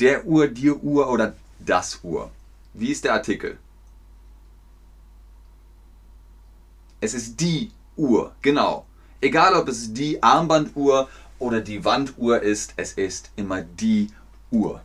Der 0.00 0.26
Uhr, 0.26 0.48
die 0.48 0.72
Uhr 0.72 1.08
oder 1.10 1.36
das 1.60 2.00
Uhr. 2.02 2.30
Wie 2.74 2.90
ist 2.90 3.04
der 3.04 3.14
Artikel? 3.14 3.58
Es 7.00 7.14
ist 7.14 7.40
die 7.40 7.70
Uhr, 7.96 8.34
genau. 8.42 8.84
Egal 9.20 9.54
ob 9.54 9.68
es 9.68 9.92
die 9.92 10.20
Armbanduhr 10.22 11.08
oder 11.38 11.60
die 11.60 11.84
Wanduhr 11.84 12.42
ist, 12.42 12.74
es 12.76 12.92
ist 12.94 13.30
immer 13.36 13.62
die 13.62 14.08
Uhr. 14.50 14.80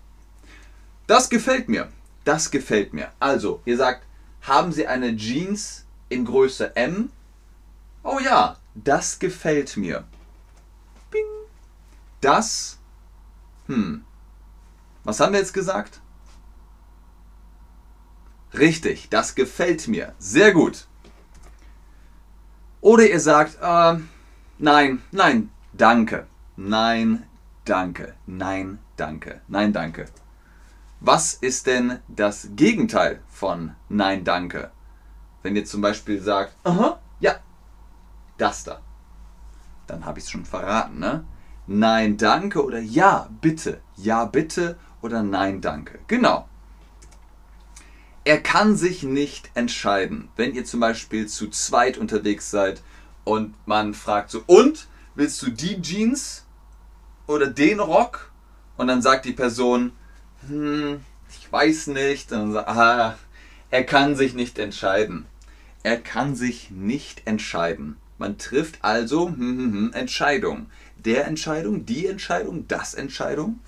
Das 1.08 1.30
gefällt 1.30 1.68
mir. 1.70 1.90
Das 2.24 2.52
gefällt 2.52 2.94
mir. 2.94 3.12
Also, 3.20 3.62
ihr 3.66 3.78
sagt, 3.78 4.06
haben 4.42 4.72
Sie 4.72 4.88
eine 4.88 5.16
Jeans 5.16 5.86
in 6.10 6.26
Größe 6.26 6.76
M? 6.76 7.12
Oh 8.04 8.20
ja, 8.20 8.58
das 8.76 9.20
gefällt 9.20 9.78
mir. 9.78 10.06
Bing. 11.12 11.26
Das, 12.22 12.80
hm, 13.68 14.04
was 15.04 15.20
haben 15.20 15.34
wir 15.34 15.40
jetzt 15.40 15.54
gesagt? 15.54 16.02
Richtig, 18.54 19.10
das 19.10 19.36
gefällt 19.36 19.88
mir. 19.88 20.14
Sehr 20.20 20.54
gut. 20.54 20.86
Oder 22.82 23.10
ihr 23.10 23.20
sagt, 23.20 23.58
äh, 23.62 24.00
nein, 24.58 25.02
nein, 25.12 25.50
danke. 25.74 26.28
Nein, 26.56 27.26
danke. 27.66 28.14
Nein, 28.26 28.80
danke. 28.98 29.42
Nein, 29.48 29.74
danke. 29.74 30.06
Was 31.06 31.34
ist 31.34 31.68
denn 31.68 32.00
das 32.08 32.48
Gegenteil 32.56 33.20
von 33.28 33.76
Nein, 33.90 34.24
danke? 34.24 34.72
Wenn 35.42 35.58
ihr 35.58 35.66
zum 35.66 35.82
Beispiel 35.82 36.22
sagt, 36.22 36.56
aha, 36.64 36.98
ja, 37.20 37.36
das 38.38 38.64
da. 38.64 38.80
Dann 39.86 40.06
habe 40.06 40.20
ich 40.20 40.24
es 40.24 40.32
schon 40.32 40.46
verraten, 40.46 41.00
ne? 41.00 41.26
Nein, 41.68 42.16
danke 42.16 42.64
oder 42.64 42.80
ja, 42.80 43.28
bitte. 43.42 43.82
Ja, 43.98 44.24
bitte 44.24 44.78
oder 45.02 45.24
nein, 45.24 45.60
danke. 45.60 46.00
Genau. 46.08 46.48
Er 48.24 48.42
kann 48.42 48.78
sich 48.78 49.04
nicht 49.04 49.52
entscheiden. 49.56 50.30
Wenn 50.38 50.54
ihr 50.54 50.64
zum 50.64 50.80
Beispiel 50.80 51.28
zu 51.28 51.50
zweit 51.50 51.98
unterwegs 51.98 52.50
seid 52.50 52.82
und 53.26 53.56
man 53.66 53.94
fragt 53.94 54.32
so, 54.32 54.42
und 54.48 54.88
willst 55.16 55.42
du 55.42 55.50
die 55.50 55.82
Jeans 55.82 56.46
oder 57.28 57.48
den 57.48 57.82
Rock? 57.82 58.32
Und 58.78 58.88
dann 58.88 59.02
sagt 59.02 59.26
die 59.26 59.34
Person, 59.34 59.92
hm, 60.48 61.02
ich 61.30 61.52
weiß 61.52 61.88
nicht. 61.88 62.32
Und 62.32 62.54
dann 62.54 62.66
ah, 62.66 63.18
er 63.72 63.84
kann 63.84 64.16
sich 64.16 64.34
nicht 64.34 64.60
entscheiden. 64.60 65.26
Er 65.84 65.98
kann 65.98 66.36
sich 66.36 66.72
nicht 66.72 67.26
entscheiden. 67.26 67.98
Man 68.18 68.38
trifft 68.38 68.84
also 68.84 69.28
hm, 69.28 69.38
hm, 69.38 69.74
hm, 69.74 69.94
Entscheidung. 69.94 70.68
Der 70.96 71.28
Entscheidung, 71.28 71.86
die 71.86 72.08
Entscheidung, 72.08 72.68
das 72.68 72.94
Entscheidung. 72.94 73.60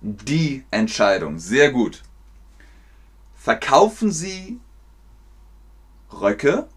Die 0.00 0.64
Entscheidung. 0.70 1.38
Sehr 1.38 1.72
gut. 1.72 2.02
Verkaufen 3.34 4.12
Sie 4.12 4.60
Röcke? 6.12 6.68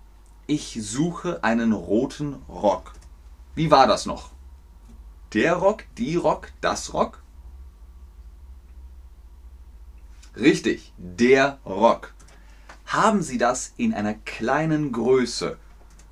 Ich 0.47 0.77
suche 0.79 1.43
einen 1.43 1.73
roten 1.73 2.35
Rock. 2.47 2.93
Wie 3.55 3.71
war 3.71 3.87
das 3.87 4.05
noch? 4.05 4.29
Der 5.33 5.55
Rock, 5.55 5.85
die 5.97 6.15
Rock, 6.15 6.51
das 6.61 6.93
Rock? 6.93 7.21
Richtig, 10.35 10.93
der 10.97 11.59
Rock. 11.65 12.13
Haben 12.85 13.23
Sie 13.23 13.39
das 13.39 13.73
in 13.77 13.93
einer 13.93 14.13
kleinen 14.13 14.91
Größe? 14.91 15.57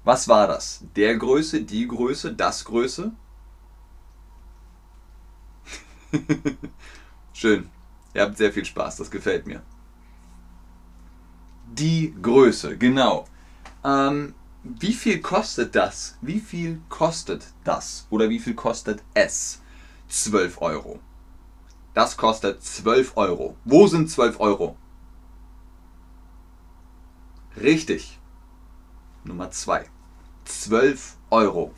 Was 0.04 0.28
war 0.28 0.48
das? 0.48 0.84
Der 0.96 1.16
Größe, 1.16 1.62
die 1.62 1.88
Größe, 1.88 2.34
das 2.34 2.66
Größe? 2.66 3.12
Schön. 7.34 7.70
Ihr 8.14 8.22
habt 8.24 8.38
sehr 8.38 8.52
viel 8.52 8.66
Spaß, 8.66 8.98
das 8.98 9.12
gefällt 9.12 9.46
mir. 9.46 9.62
Die 11.72 12.16
Größe, 12.20 12.78
genau. 12.78 13.26
Ähm, 13.84 14.34
wie 14.64 14.94
viel 14.94 15.22
kostet 15.22 15.76
das? 15.76 16.18
Wie 16.22 16.40
viel 16.40 16.82
kostet 16.90 17.54
das? 17.64 18.08
Oder 18.10 18.30
wie 18.30 18.40
viel 18.40 18.54
kostet 18.56 19.04
es? 19.14 19.62
12 20.08 20.62
Euro. 20.62 21.00
Das 21.94 22.18
kostet 22.18 22.64
12 22.64 23.18
Euro. 23.18 23.58
Wo 23.66 23.88
sind 23.88 24.10
12 24.10 24.40
Euro? 24.40 24.78
Richtig. 27.60 28.20
Nummer 29.26 29.52
2. 29.52 29.86
12 30.46 31.18
Euro. 31.30 31.74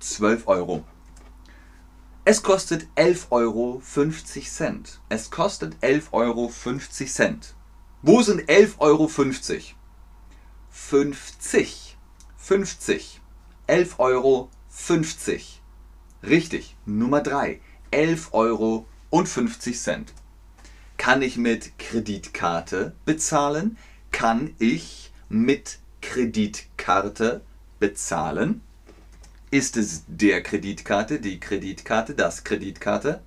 12 0.00 0.48
Euro. 0.48 0.84
Es 2.24 2.42
kostet 2.42 2.88
11,50 2.96 3.30
Euro. 3.30 3.82
Es 5.10 5.30
kostet 5.30 5.76
11,50 5.82 6.12
Euro. 6.12 6.50
Wo 8.02 8.22
sind 8.22 8.42
11,50 8.48 8.78
Euro? 8.78 9.08
50. 10.74 11.96
50. 12.36 13.20
11,50 13.68 13.98
Euro. 13.98 14.50
Richtig. 16.22 16.76
Nummer 16.84 17.22
3. 17.22 17.60
11,50 17.92 18.32
Euro. 18.32 18.86
Kann 20.96 21.22
ich 21.22 21.36
mit 21.36 21.78
Kreditkarte 21.78 22.94
bezahlen? 23.04 23.78
Kann 24.10 24.54
ich 24.58 25.12
mit 25.28 25.78
Kreditkarte 26.02 27.42
bezahlen? 27.78 28.60
Ist 29.50 29.76
es 29.76 30.02
der 30.08 30.42
Kreditkarte, 30.42 31.20
die 31.20 31.38
Kreditkarte, 31.38 32.14
das 32.14 32.42
Kreditkarte? 32.42 33.22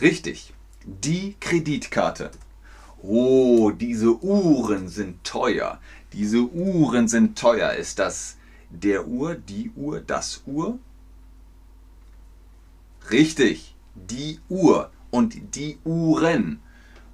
Richtig, 0.00 0.52
die 0.84 1.36
Kreditkarte. 1.40 2.30
Oh, 3.02 3.70
diese 3.70 4.22
Uhren 4.22 4.88
sind 4.88 5.24
teuer. 5.24 5.80
Diese 6.12 6.42
Uhren 6.42 7.08
sind 7.08 7.38
teuer. 7.38 7.72
Ist 7.72 7.98
das 7.98 8.36
der 8.70 9.06
Uhr, 9.06 9.34
die 9.34 9.70
Uhr, 9.74 10.00
das 10.00 10.42
Uhr? 10.46 10.78
Richtig, 13.10 13.74
die 13.94 14.38
Uhr 14.48 14.90
und 15.10 15.56
die 15.56 15.78
Uhren. 15.84 16.60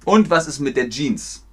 Und 0.05 0.29
was 0.29 0.47
ist 0.47 0.59
mit 0.59 0.77
der 0.77 0.89
Jeans? 0.89 1.43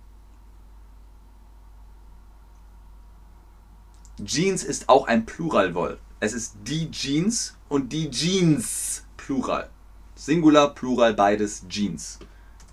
Jeans 4.23 4.65
ist 4.65 4.89
auch 4.89 5.07
ein 5.07 5.27
Pluralwort. 5.27 5.99
Es 6.21 6.33
ist 6.33 6.55
die 6.65 6.91
Jeans 6.91 7.57
und 7.69 7.93
die 7.93 8.11
Jeans. 8.11 9.03
Plural. 9.17 9.69
Singular, 10.19 10.75
Plural, 10.75 11.13
beides 11.13 11.67
Jeans. 11.69 12.19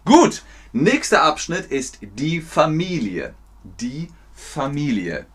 Gut, 0.05 0.43
nächster 0.71 1.23
Abschnitt 1.23 1.65
ist 1.65 1.99
die 2.01 2.39
Familie. 2.39 3.35
Die 3.81 4.07
Familie. 4.33 5.25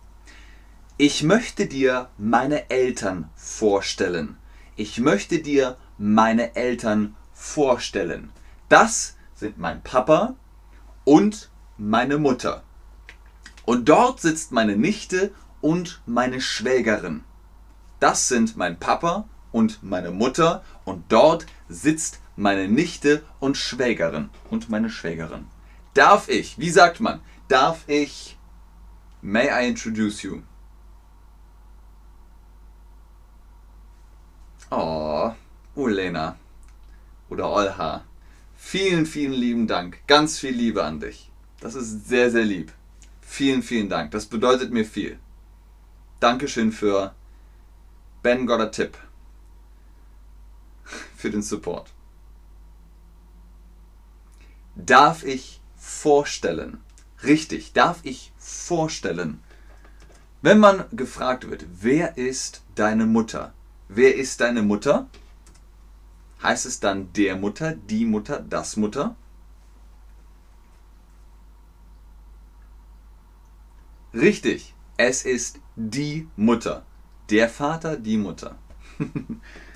Ich 0.96 1.22
möchte 1.22 1.66
dir 1.66 2.08
meine 2.16 2.70
Eltern 2.70 3.28
vorstellen. 3.36 4.38
Ich 4.74 4.98
möchte 4.98 5.40
dir 5.40 5.76
meine 5.98 6.56
Eltern 6.56 7.14
vorstellen. 7.34 8.32
Das 8.70 9.16
sind 9.34 9.58
mein 9.58 9.82
Papa 9.82 10.34
und 11.04 11.50
meine 11.76 12.16
Mutter. 12.16 12.62
Und 13.66 13.90
dort 13.90 14.20
sitzt 14.20 14.50
meine 14.50 14.76
Nichte 14.76 15.30
und 15.60 16.00
meine 16.06 16.40
Schwägerin. 16.40 17.22
Das 18.00 18.28
sind 18.28 18.56
mein 18.56 18.78
Papa 18.78 19.28
und 19.52 19.82
meine 19.82 20.10
Mutter 20.10 20.64
und 20.86 21.04
dort 21.10 21.46
sitzt 21.68 22.20
meine 22.36 22.68
Nichte 22.68 23.24
und 23.40 23.56
Schwägerin 23.56 24.30
und 24.50 24.70
meine 24.70 24.90
Schwägerin. 24.90 25.46
Darf 25.94 26.28
ich, 26.28 26.58
wie 26.58 26.70
sagt 26.70 27.00
man, 27.00 27.20
darf 27.48 27.84
ich, 27.88 28.38
may 29.20 29.48
I 29.48 29.68
introduce 29.68 30.22
you? 30.22 30.42
Oh, 34.70 35.32
Ulena 35.74 36.36
oder 37.30 37.48
Olha, 37.50 38.04
vielen, 38.54 39.06
vielen 39.06 39.32
lieben 39.32 39.66
Dank. 39.66 39.98
Ganz 40.06 40.38
viel 40.38 40.54
Liebe 40.54 40.84
an 40.84 41.00
dich. 41.00 41.30
Das 41.60 41.74
ist 41.74 42.08
sehr, 42.08 42.30
sehr 42.30 42.44
lieb. 42.44 42.72
Vielen, 43.20 43.62
vielen 43.62 43.88
Dank. 43.88 44.10
Das 44.10 44.26
bedeutet 44.26 44.72
mir 44.72 44.84
viel. 44.84 45.18
Dankeschön 46.20 46.72
für 46.72 47.14
Ben 48.22 48.46
got 48.46 48.60
a 48.60 48.66
Tip. 48.66 48.96
Für 51.18 51.30
den 51.30 51.42
Support. 51.42 51.92
Darf 54.76 55.24
ich 55.24 55.60
vorstellen? 55.74 56.80
Richtig, 57.24 57.72
darf 57.72 57.98
ich 58.04 58.32
vorstellen? 58.38 59.42
Wenn 60.42 60.60
man 60.60 60.84
gefragt 60.92 61.50
wird, 61.50 61.66
wer 61.80 62.16
ist 62.16 62.62
deine 62.76 63.04
Mutter? 63.04 63.52
Wer 63.88 64.14
ist 64.14 64.40
deine 64.40 64.62
Mutter? 64.62 65.08
Heißt 66.40 66.66
es 66.66 66.78
dann 66.78 67.12
der 67.14 67.34
Mutter, 67.34 67.74
die 67.74 68.04
Mutter, 68.04 68.38
das 68.38 68.76
Mutter? 68.76 69.16
Richtig, 74.14 74.72
es 74.96 75.24
ist 75.24 75.58
die 75.74 76.28
Mutter. 76.36 76.86
Der 77.28 77.48
Vater, 77.48 77.96
die 77.96 78.18
Mutter. 78.18 78.56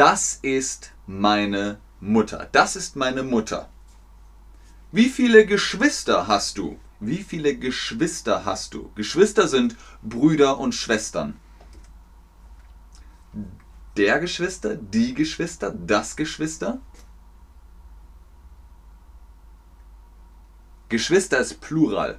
das 0.00 0.38
ist 0.40 0.92
meine 1.06 1.78
Mutter. 2.00 2.48
Das 2.52 2.74
ist 2.74 2.96
meine 2.96 3.22
Mutter. 3.22 3.68
Wie 4.92 5.10
viele 5.10 5.44
Geschwister 5.44 6.26
hast 6.26 6.56
du? 6.56 6.78
Wie 7.00 7.22
viele 7.22 7.54
Geschwister 7.56 8.46
hast 8.46 8.72
du? 8.72 8.90
Geschwister 8.94 9.46
sind 9.46 9.76
Brüder 10.02 10.58
und 10.58 10.74
Schwestern. 10.74 11.38
Der 13.98 14.18
Geschwister, 14.20 14.74
die 14.76 15.12
Geschwister, 15.12 15.70
das 15.70 16.16
Geschwister. 16.16 16.80
Geschwister 20.88 21.38
ist 21.38 21.60
Plural 21.60 22.18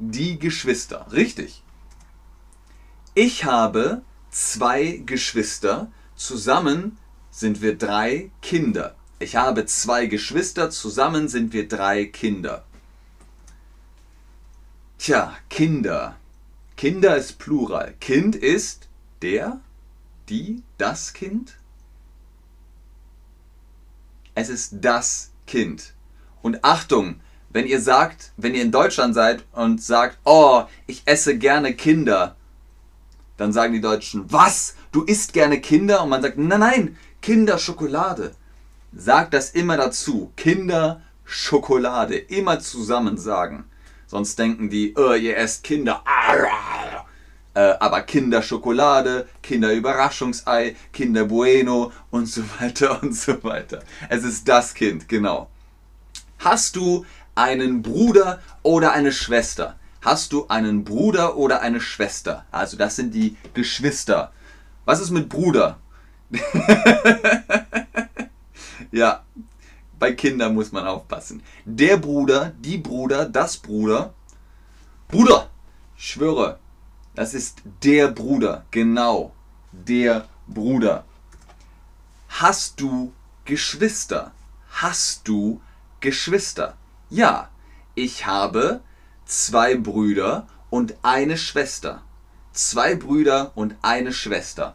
die 0.00 0.38
Geschwister. 0.38 1.06
Richtig. 1.12 1.62
Ich 3.14 3.44
habe 3.44 4.02
zwei 4.30 5.02
Geschwister. 5.06 5.90
Zusammen 6.20 6.98
sind 7.30 7.62
wir 7.62 7.78
drei 7.78 8.30
Kinder. 8.42 8.94
Ich 9.20 9.36
habe 9.36 9.64
zwei 9.64 10.04
Geschwister. 10.04 10.68
Zusammen 10.68 11.28
sind 11.28 11.54
wir 11.54 11.66
drei 11.66 12.04
Kinder. 12.04 12.62
Tja, 14.98 15.34
Kinder. 15.48 16.18
Kinder 16.76 17.16
ist 17.16 17.38
Plural. 17.38 17.94
Kind 18.00 18.36
ist 18.36 18.88
der, 19.22 19.60
die, 20.28 20.62
das 20.76 21.14
Kind. 21.14 21.56
Es 24.34 24.50
ist 24.50 24.74
das 24.82 25.30
Kind. 25.46 25.94
Und 26.42 26.62
Achtung, 26.64 27.20
wenn 27.48 27.66
ihr 27.66 27.80
sagt, 27.80 28.32
wenn 28.36 28.54
ihr 28.54 28.62
in 28.62 28.72
Deutschland 28.72 29.14
seid 29.14 29.42
und 29.52 29.82
sagt, 29.82 30.18
oh, 30.24 30.64
ich 30.86 31.00
esse 31.06 31.38
gerne 31.38 31.72
Kinder, 31.74 32.36
dann 33.38 33.54
sagen 33.54 33.72
die 33.72 33.80
Deutschen, 33.80 34.30
was? 34.30 34.74
Du 34.92 35.02
isst 35.04 35.32
gerne 35.32 35.60
Kinder? 35.60 36.02
Und 36.02 36.08
man 36.08 36.22
sagt, 36.22 36.38
nein, 36.38 36.60
nein, 36.60 36.98
Kinderschokolade. 37.22 38.32
Sagt 38.92 39.34
das 39.34 39.50
immer 39.50 39.76
dazu. 39.76 40.32
Kinderschokolade. 40.36 42.16
Immer 42.16 42.60
zusammen 42.60 43.16
sagen. 43.18 43.64
Sonst 44.06 44.38
denken 44.38 44.70
die, 44.70 44.94
oh, 44.96 45.12
ihr 45.12 45.36
esst 45.36 45.62
Kinder. 45.62 46.02
Äh, 47.52 47.74
aber 47.80 48.02
Kinderschokolade, 48.02 49.28
Kinderüberraschungsei, 49.42 50.76
Kinder 50.92 51.24
Bueno 51.24 51.90
und 52.10 52.26
so 52.26 52.42
weiter 52.60 53.02
und 53.02 53.12
so 53.12 53.42
weiter. 53.42 53.82
Es 54.08 54.22
ist 54.22 54.46
das 54.46 54.72
Kind, 54.72 55.08
genau. 55.08 55.50
Hast 56.38 56.76
du 56.76 57.04
einen 57.34 57.82
Bruder 57.82 58.40
oder 58.62 58.92
eine 58.92 59.10
Schwester? 59.10 59.76
Hast 60.00 60.32
du 60.32 60.46
einen 60.46 60.84
Bruder 60.84 61.36
oder 61.36 61.60
eine 61.60 61.80
Schwester? 61.80 62.46
Also 62.52 62.76
das 62.76 62.94
sind 62.94 63.14
die 63.14 63.36
Geschwister. 63.52 64.32
Was 64.84 65.00
ist 65.00 65.10
mit 65.10 65.28
Bruder? 65.28 65.78
ja, 68.92 69.24
bei 69.98 70.12
Kindern 70.12 70.54
muss 70.54 70.72
man 70.72 70.86
aufpassen. 70.86 71.42
Der 71.64 71.96
Bruder, 71.96 72.52
die 72.58 72.78
Bruder, 72.78 73.26
das 73.26 73.56
Bruder. 73.56 74.14
Bruder, 75.08 75.50
schwöre, 75.96 76.58
das 77.14 77.34
ist 77.34 77.62
der 77.82 78.08
Bruder, 78.08 78.64
genau, 78.70 79.32
der 79.72 80.28
Bruder. 80.46 81.04
Hast 82.28 82.80
du 82.80 83.12
Geschwister? 83.44 84.32
Hast 84.70 85.26
du 85.26 85.60
Geschwister? 86.00 86.76
Ja, 87.08 87.50
ich 87.94 88.26
habe 88.26 88.80
zwei 89.26 89.76
Brüder 89.76 90.46
und 90.70 90.94
eine 91.02 91.36
Schwester. 91.36 92.02
Zwei 92.62 92.94
Brüder 92.94 93.52
und 93.54 93.74
eine 93.80 94.12
Schwester. 94.12 94.74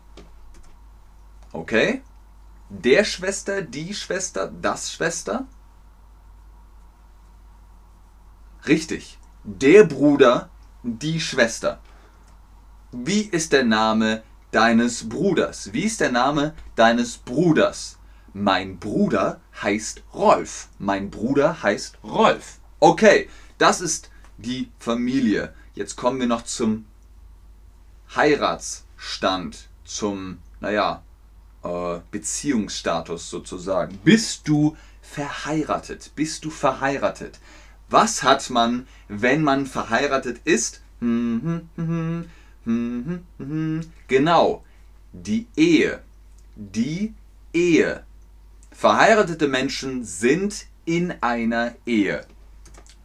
Okay? 1.53 2.01
Der 2.69 3.03
Schwester, 3.03 3.61
die 3.61 3.93
Schwester, 3.93 4.51
das 4.59 4.91
Schwester? 4.91 5.45
Richtig. 8.67 9.19
Der 9.43 9.83
Bruder, 9.83 10.49
die 10.81 11.19
Schwester. 11.19 11.79
Wie 12.91 13.21
ist 13.21 13.53
der 13.53 13.63
Name 13.63 14.23
deines 14.49 15.07
Bruders? 15.07 15.71
Wie 15.71 15.83
ist 15.83 15.99
der 15.99 16.11
Name 16.11 16.55
deines 16.75 17.19
Bruders? 17.19 17.99
Mein 18.33 18.79
Bruder 18.79 19.41
heißt 19.61 20.01
Rolf. 20.11 20.69
Mein 20.79 21.11
Bruder 21.11 21.61
heißt 21.61 21.99
Rolf. 22.03 22.57
Okay, 22.79 23.29
das 23.59 23.79
ist 23.79 24.09
die 24.39 24.71
Familie. 24.79 25.53
Jetzt 25.75 25.95
kommen 25.95 26.19
wir 26.19 26.27
noch 26.27 26.45
zum 26.45 26.85
Heiratsstand, 28.15 29.67
zum, 29.83 30.39
naja, 30.59 31.03
äh, 31.63 31.99
Beziehungsstatus 32.11 33.29
sozusagen. 33.29 33.97
Bist 34.03 34.47
du 34.47 34.77
verheiratet? 35.01 36.11
Bist 36.15 36.45
du 36.45 36.49
verheiratet? 36.49 37.39
Was 37.89 38.23
hat 38.23 38.49
man, 38.49 38.87
wenn 39.07 39.43
man 39.43 39.65
verheiratet 39.65 40.41
ist? 40.43 40.81
Genau, 44.07 44.63
die 45.13 45.47
Ehe. 45.55 46.01
Die 46.55 47.13
Ehe. 47.53 48.03
Verheiratete 48.71 49.47
Menschen 49.47 50.03
sind 50.03 50.65
in 50.85 51.13
einer 51.21 51.75
Ehe. 51.85 52.25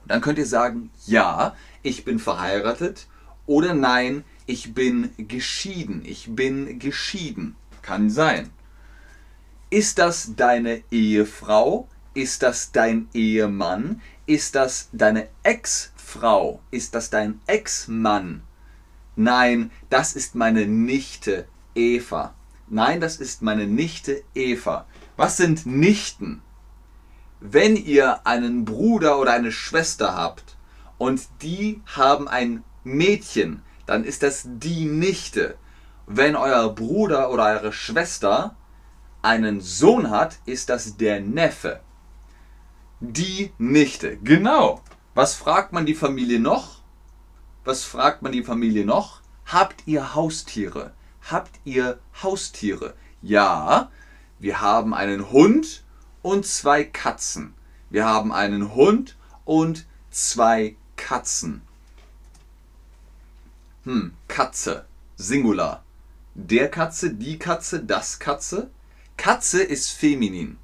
Dann 0.07 0.21
könnt 0.21 0.39
ihr 0.39 0.47
sagen, 0.47 0.91
ja, 1.07 1.55
ich 1.83 2.05
bin 2.05 2.19
verheiratet 2.19 3.07
oder 3.47 3.75
nein, 3.75 4.25
ich 4.51 4.75
bin 4.75 5.11
geschieden. 5.17 6.03
Ich 6.05 6.35
bin 6.35 6.81
geschieden. 6.81 7.55
Kann 7.83 8.11
sein. 8.11 8.51
Ist 9.71 9.99
das 10.01 10.35
deine 10.35 10.83
Ehefrau? 10.91 11.89
Ist 12.15 12.43
das 12.43 12.73
dein 12.73 13.09
Ehemann? 13.15 14.03
Ist 14.27 14.57
das 14.57 14.89
deine 14.93 15.29
Ex-Frau? 15.45 16.61
Ist 16.73 16.97
das 16.97 17.11
dein 17.11 17.41
Ex-Mann? 17.47 18.43
Nein, 19.15 19.71
das 19.89 20.15
ist 20.15 20.35
meine 20.35 20.67
Nichte 20.67 21.47
Eva. 21.77 22.35
Nein, 22.69 23.01
das 23.01 23.19
ist 23.19 23.43
meine 23.43 23.69
Nichte 23.69 24.25
Eva. 24.35 24.87
Was 25.17 25.37
sind 25.37 25.65
Nichten? 25.65 26.43
Wenn 27.39 27.77
ihr 27.77 28.27
einen 28.27 28.65
Bruder 28.65 29.21
oder 29.21 29.33
eine 29.33 29.53
Schwester 29.53 30.17
habt 30.17 30.57
und 30.99 31.23
die 31.41 31.81
haben 31.87 32.27
ein 32.27 32.65
Mädchen, 32.83 33.63
dann 33.91 34.05
ist 34.05 34.23
das 34.23 34.45
die 34.47 34.85
Nichte. 34.85 35.57
Wenn 36.07 36.37
euer 36.37 36.73
Bruder 36.73 37.33
oder 37.33 37.47
eure 37.47 37.73
Schwester 37.73 38.55
einen 39.21 39.61
Sohn 39.61 40.11
hat, 40.11 40.39
ist 40.47 40.69
das 40.69 40.97
der 40.97 41.21
Neffe. 41.21 41.81
Die 43.01 43.53
Nichte. 43.59 44.17
Genau. 44.19 44.81
Was 45.15 45.35
fragt 45.35 45.73
man 45.73 45.87
die 45.87 45.97
Familie 45.97 46.39
noch? 46.39 46.83
Was 47.65 47.83
fragt 47.83 48.23
man 48.23 48.31
die 48.31 48.45
Familie 48.45 48.87
noch? 48.87 49.23
Habt 49.45 49.83
ihr 49.87 50.15
Haustiere? 50.15 50.93
Habt 51.29 51.59
ihr 51.65 51.99
Haustiere? 52.23 52.95
Ja, 53.23 53.91
wir 54.39 54.61
haben 54.61 54.95
einen 54.95 55.33
Hund 55.33 55.83
und 56.23 56.47
zwei 56.47 56.85
Katzen. 56.85 57.55
Wir 57.91 58.05
haben 58.05 58.31
einen 58.31 58.73
Hund 58.73 59.19
und 59.45 59.89
zwei 60.11 60.77
Katzen. 60.95 61.63
Hm, 63.85 64.13
Katze, 64.29 64.85
Singular. 65.17 65.83
Der 66.35 66.69
Katze, 66.69 67.15
die 67.15 67.39
Katze, 67.39 67.83
das 67.83 68.19
Katze. 68.19 68.71
Katze 69.17 69.63
ist 69.63 69.91
feminin. 69.91 70.59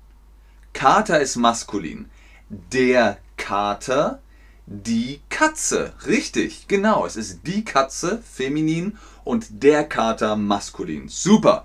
Kater 0.74 1.20
ist 1.20 1.36
maskulin. 1.36 2.10
Der 2.50 3.16
Kater, 3.38 4.20
die 4.66 5.20
Katze. 5.30 5.94
Richtig, 6.06 6.68
genau. 6.68 7.06
Es 7.06 7.16
ist 7.16 7.40
die 7.46 7.64
Katze, 7.64 8.22
feminin, 8.22 8.98
und 9.24 9.62
der 9.62 9.84
Kater, 9.84 10.36
maskulin. 10.36 11.08
Super. 11.08 11.64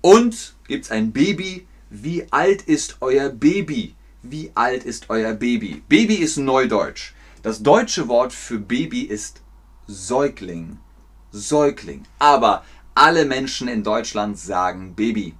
Und 0.00 0.54
gibt 0.66 0.86
es 0.86 0.90
ein 0.90 1.12
Baby? 1.12 1.68
Wie 1.88 2.26
alt 2.32 2.62
ist 2.62 2.96
euer 3.00 3.28
Baby? 3.28 3.94
Wie 4.22 4.50
alt 4.56 4.82
ist 4.82 5.08
euer 5.08 5.34
Baby? 5.34 5.84
Baby 5.88 6.16
ist 6.16 6.36
Neudeutsch. 6.36 7.12
Das 7.44 7.62
deutsche 7.62 8.08
Wort 8.08 8.32
für 8.32 8.58
Baby 8.58 9.02
ist 9.02 9.43
Säugling. 9.86 10.78
Säugling. 11.32 12.04
Aber 12.18 12.64
alle 12.94 13.24
Menschen 13.24 13.68
in 13.68 13.82
Deutschland 13.82 14.38
sagen 14.38 14.94
Baby. 14.94 15.34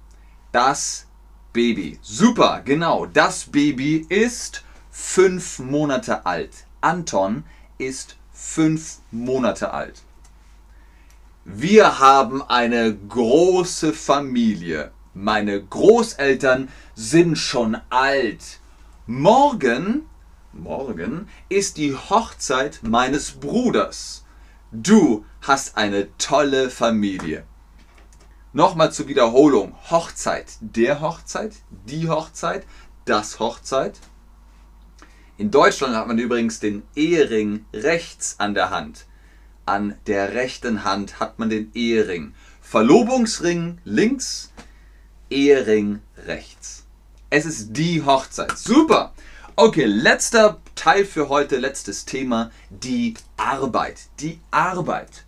Das 0.51 1.07
Baby. 1.53 1.99
Super, 2.01 2.61
genau. 2.65 3.05
Das 3.05 3.45
Baby 3.45 4.05
ist 4.09 4.63
fünf 4.91 5.59
Monate 5.59 6.25
alt. 6.25 6.65
Anton 6.81 7.43
ist 7.77 8.17
fünf 8.33 8.97
Monate 9.11 9.71
alt. 9.71 10.03
Wir 11.45 11.99
haben 11.99 12.41
eine 12.41 12.93
große 12.93 13.93
Familie. 13.93 14.91
Meine 15.13 15.63
Großeltern 15.63 16.67
sind 16.93 17.37
schon 17.37 17.77
alt. 17.89 18.59
Morgen, 19.07 20.07
morgen 20.51 21.29
ist 21.47 21.77
die 21.77 21.95
Hochzeit 21.95 22.79
meines 22.81 23.31
Bruders. 23.31 24.24
Du 24.83 25.25
hast 25.41 25.77
eine 25.77 26.15
tolle 26.17 26.69
Familie. 26.69 27.45
Nochmal 28.53 28.91
zur 28.91 29.07
Wiederholung. 29.07 29.75
Hochzeit. 29.89 30.53
Der 30.59 31.01
Hochzeit, 31.01 31.53
die 31.69 32.09
Hochzeit, 32.09 32.65
das 33.05 33.39
Hochzeit. 33.39 33.99
In 35.37 35.51
Deutschland 35.51 35.95
hat 35.95 36.07
man 36.07 36.17
übrigens 36.17 36.59
den 36.59 36.83
Ehering 36.95 37.65
rechts 37.73 38.35
an 38.39 38.53
der 38.53 38.69
Hand 38.69 39.05
an 39.65 39.95
der 40.05 40.33
rechten 40.33 40.83
Hand 40.83 41.19
hat 41.19 41.39
man 41.39 41.49
den 41.49 41.71
Ehering. 41.73 42.33
Verlobungsring 42.61 43.79
links, 43.83 44.53
Ehering 45.29 46.01
rechts. 46.27 46.85
Es 47.29 47.45
ist 47.45 47.73
die 47.73 48.03
Hochzeit. 48.03 48.57
Super. 48.57 49.13
Okay, 49.55 49.85
letzter 49.85 50.61
Teil 50.75 51.05
für 51.05 51.29
heute, 51.29 51.57
letztes 51.57 52.05
Thema, 52.05 52.51
die 52.69 53.15
Arbeit. 53.37 54.01
Die 54.19 54.39
Arbeit. 54.51 55.25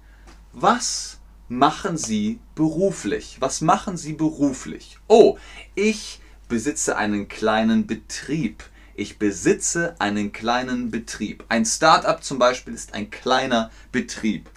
Was 0.51 1.19
machen 1.47 1.97
Sie 1.97 2.39
beruflich? 2.53 3.37
Was 3.39 3.61
machen 3.61 3.97
Sie 3.97 4.13
beruflich? 4.13 4.99
Oh, 5.07 5.37
ich 5.73 6.19
besitze 6.49 6.97
einen 6.97 7.27
kleinen 7.27 7.87
Betrieb. 7.87 8.63
Ich 8.95 9.19
besitze 9.19 9.95
einen 9.99 10.31
kleinen 10.31 10.91
Betrieb. 10.91 11.45
Ein 11.49 11.65
Startup 11.65 12.23
zum 12.23 12.39
Beispiel 12.39 12.73
ist 12.73 12.93
ein 12.93 13.09
kleiner 13.09 13.71
Betrieb. 13.91 14.49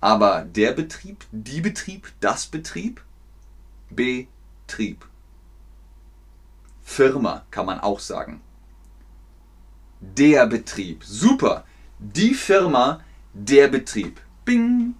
Aber 0.00 0.42
der 0.42 0.72
Betrieb, 0.72 1.24
die 1.32 1.60
Betrieb, 1.60 2.12
das 2.20 2.46
Betrieb, 2.46 3.02
Betrieb. 3.90 5.06
Firma 6.82 7.44
kann 7.50 7.66
man 7.66 7.80
auch 7.80 8.00
sagen. 8.00 8.40
Der 10.00 10.46
Betrieb. 10.46 11.04
Super. 11.04 11.64
Die 11.98 12.34
Firma, 12.34 13.00
der 13.32 13.68
Betrieb. 13.68 14.20
Bing. 14.44 14.94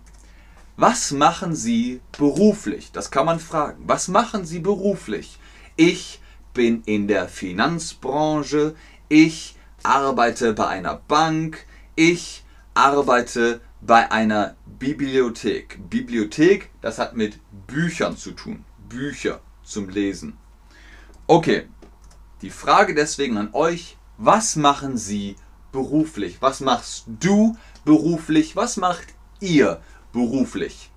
Was 0.76 1.11
machen 1.11 1.54
Sie 1.54 2.00
beruflich? 2.18 2.92
Das 2.92 3.11
kann 3.11 3.26
man 3.26 3.40
fragen. 3.40 3.85
Was 3.87 4.09
machen 4.09 4.44
Sie 4.44 4.59
beruflich? 4.59 5.38
Ich 5.76 6.20
bin 6.52 6.82
in 6.85 7.06
der 7.06 7.28
Finanzbranche, 7.28 8.74
ich 9.09 9.56
arbeite 9.82 10.54
bei 10.54 10.66
einer 10.66 10.96
Bank, 10.96 11.66
ich 11.94 12.44
arbeite 12.74 13.61
bei 13.80 14.11
einer 14.11 14.56
Bibliothek. 14.78 15.78
Bibliothek, 15.90 16.70
das 16.80 16.98
hat 16.98 17.14
mit 17.14 17.38
Büchern 17.66 18.16
zu 18.16 18.32
tun. 18.32 18.64
Bücher 18.88 19.40
zum 19.62 19.88
Lesen. 19.88 20.38
Okay, 21.26 21.68
die 22.42 22.50
Frage 22.50 22.94
deswegen 22.94 23.37
an 23.37 23.50
euch, 23.52 23.96
was 24.18 24.57
machen 24.57 24.96
Sie 24.96 25.37
beruflich? 25.72 26.40
Was 26.40 26.61
machst 26.61 27.05
du 27.07 27.57
beruflich? 27.85 28.57
Was 28.57 28.76
macht 28.76 29.14
ihr 29.40 29.81
beruflich? 30.12 30.90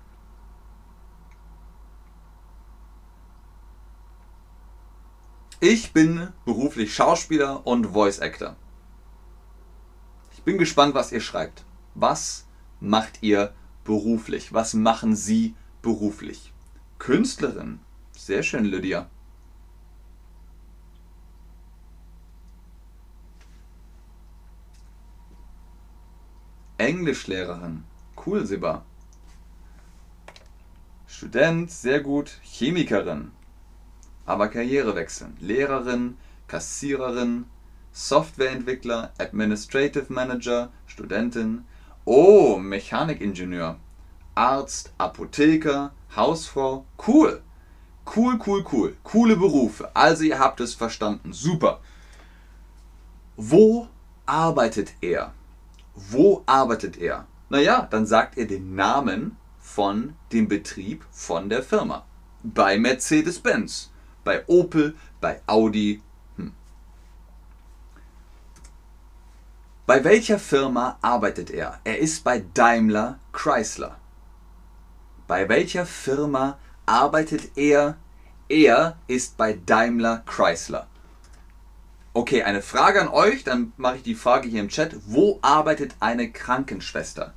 Ich 5.62 5.92
bin 5.92 6.28
beruflich 6.46 6.94
Schauspieler 6.94 7.66
und 7.66 7.88
Voice 7.88 8.20
Actor. 8.20 8.56
Ich 10.32 10.42
bin 10.42 10.56
gespannt, 10.56 10.94
was 10.94 11.12
ihr 11.12 11.20
schreibt. 11.20 11.64
Was 11.94 12.46
macht 12.80 13.22
ihr 13.22 13.52
beruflich? 13.84 14.54
Was 14.54 14.72
machen 14.72 15.14
Sie 15.14 15.54
beruflich? 15.82 16.54
Künstlerin. 16.98 17.80
Sehr 18.16 18.42
schön, 18.42 18.64
Lydia. 18.64 19.10
Englischlehrerin. 26.80 27.84
Cool, 28.16 28.46
Siba. 28.46 28.82
Student, 31.06 31.70
sehr 31.70 32.00
gut. 32.00 32.38
Chemikerin. 32.42 33.32
Aber 34.24 34.48
Karriere 34.48 34.94
wechseln. 34.94 35.36
Lehrerin, 35.40 36.16
Kassiererin, 36.48 37.44
Softwareentwickler, 37.92 39.12
Administrative 39.18 40.10
Manager, 40.10 40.70
Studentin. 40.86 41.66
Oh, 42.06 42.56
Mechanikingenieur. 42.56 43.76
Arzt, 44.34 44.94
Apotheker, 44.96 45.92
Hausfrau. 46.16 46.86
Cool. 47.06 47.42
Cool, 48.06 48.38
cool, 48.46 48.64
cool. 48.72 48.96
Coole 49.04 49.36
Berufe. 49.36 49.94
Also 49.94 50.24
ihr 50.24 50.38
habt 50.38 50.60
es 50.60 50.74
verstanden. 50.74 51.34
Super. 51.34 51.80
Wo 53.36 53.88
arbeitet 54.24 54.94
er? 55.02 55.34
Wo 56.08 56.42
arbeitet 56.46 56.96
er? 56.96 57.26
Naja, 57.48 57.86
dann 57.90 58.06
sagt 58.06 58.38
er 58.38 58.46
den 58.46 58.74
Namen 58.74 59.36
von 59.58 60.14
dem 60.32 60.48
Betrieb 60.48 61.04
von 61.10 61.48
der 61.48 61.62
Firma. 61.62 62.04
Bei 62.42 62.78
Mercedes-Benz, 62.78 63.90
bei 64.24 64.44
Opel, 64.46 64.96
bei 65.20 65.42
Audi. 65.46 66.00
Hm. 66.36 66.52
Bei 69.86 70.02
welcher 70.04 70.38
Firma 70.38 70.98
arbeitet 71.02 71.50
er? 71.50 71.80
Er 71.84 71.98
ist 71.98 72.24
bei 72.24 72.44
Daimler 72.54 73.18
Chrysler. 73.32 73.96
Bei 75.26 75.48
welcher 75.48 75.86
Firma 75.86 76.58
arbeitet 76.86 77.56
er? 77.56 77.96
Er 78.48 78.96
ist 79.06 79.36
bei 79.36 79.58
Daimler 79.66 80.22
Chrysler. 80.26 80.86
Okay, 82.12 82.42
eine 82.42 82.60
Frage 82.60 83.00
an 83.00 83.08
euch, 83.08 83.44
dann 83.44 83.72
mache 83.76 83.98
ich 83.98 84.02
die 84.02 84.16
Frage 84.16 84.48
hier 84.48 84.60
im 84.60 84.68
Chat. 84.68 84.96
Wo 85.06 85.38
arbeitet 85.42 85.94
eine 86.00 86.30
Krankenschwester? 86.32 87.34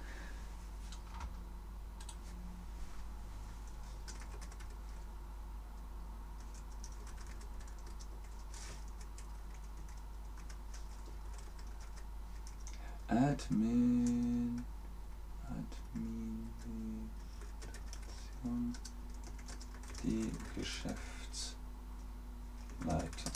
Admin, 13.08 14.66
Administration, 18.44 18.74
die 20.04 20.32
Geschäftsleitung. 20.60 23.32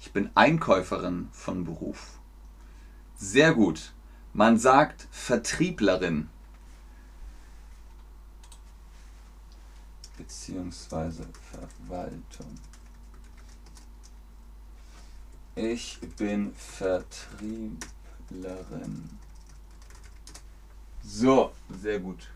Ich 0.00 0.07
bin 0.18 0.30
Einkäuferin 0.34 1.28
von 1.30 1.62
Beruf. 1.62 2.18
Sehr 3.14 3.54
gut. 3.54 3.92
Man 4.32 4.58
sagt 4.58 5.06
Vertrieblerin. 5.12 6.28
Beziehungsweise 10.16 11.24
Verwaltung. 11.52 12.52
Ich 15.54 16.00
bin 16.16 16.52
Vertrieblerin. 16.56 17.78
So, 21.04 21.52
sehr 21.80 22.00
gut. 22.00 22.28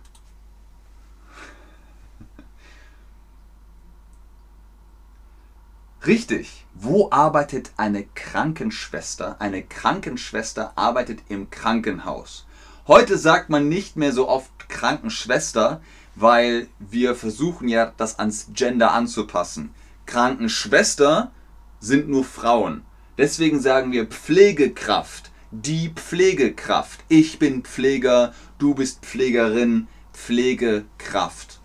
Richtig. 6.05 6.67
Wo 6.75 7.11
arbeitet 7.13 7.71
eine 7.77 8.05
Krankenschwester? 8.05 9.37
Eine 9.41 9.63
Krankenschwester 9.63 10.73
arbeitet 10.75 11.21
im 11.29 11.49
Krankenhaus. 11.51 12.45
Heute 12.89 13.17
sagt 13.17 13.51
man 13.51 13.69
nicht 13.69 13.97
mehr 13.97 14.13
so 14.13 14.29
oft 14.29 14.69
Krankenschwester, 14.69 15.81
weil 16.17 16.67
wir 16.81 17.15
versuchen 17.15 17.69
ja, 17.69 17.93
das 17.97 18.19
ans 18.19 18.49
Gender 18.53 18.93
anzupassen. 18.93 19.73
Krankenschwester 20.07 21.31
sind 21.79 22.09
nur 22.09 22.25
Frauen. 22.25 22.83
Deswegen 23.17 23.61
sagen 23.61 23.93
wir 23.93 24.07
Pflegekraft. 24.07 25.31
Die 25.53 25.91
Pflegekraft. 25.91 27.05
Ich 27.09 27.39
bin 27.39 27.63
Pfleger, 27.63 28.35
du 28.59 28.75
bist 28.75 29.05
Pflegerin, 29.05 29.87
Pflegekraft. 30.13 31.61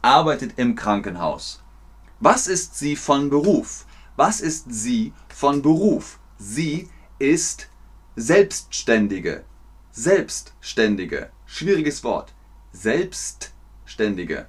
Arbeitet 0.00 0.52
im 0.58 0.76
Krankenhaus. 0.76 1.60
Was 2.20 2.46
ist 2.46 2.78
sie 2.78 2.96
von 2.96 3.30
Beruf? 3.30 3.86
Was 4.16 4.42
ist 4.42 4.66
sie 4.68 5.14
von 5.28 5.62
Beruf? 5.62 6.18
Sie 6.38 6.90
ist 7.18 7.70
Selbstständige. 8.14 9.44
Selbstständige. 9.90 11.30
Schwieriges 11.46 12.04
Wort. 12.04 12.34
Selbstständige. 12.72 14.48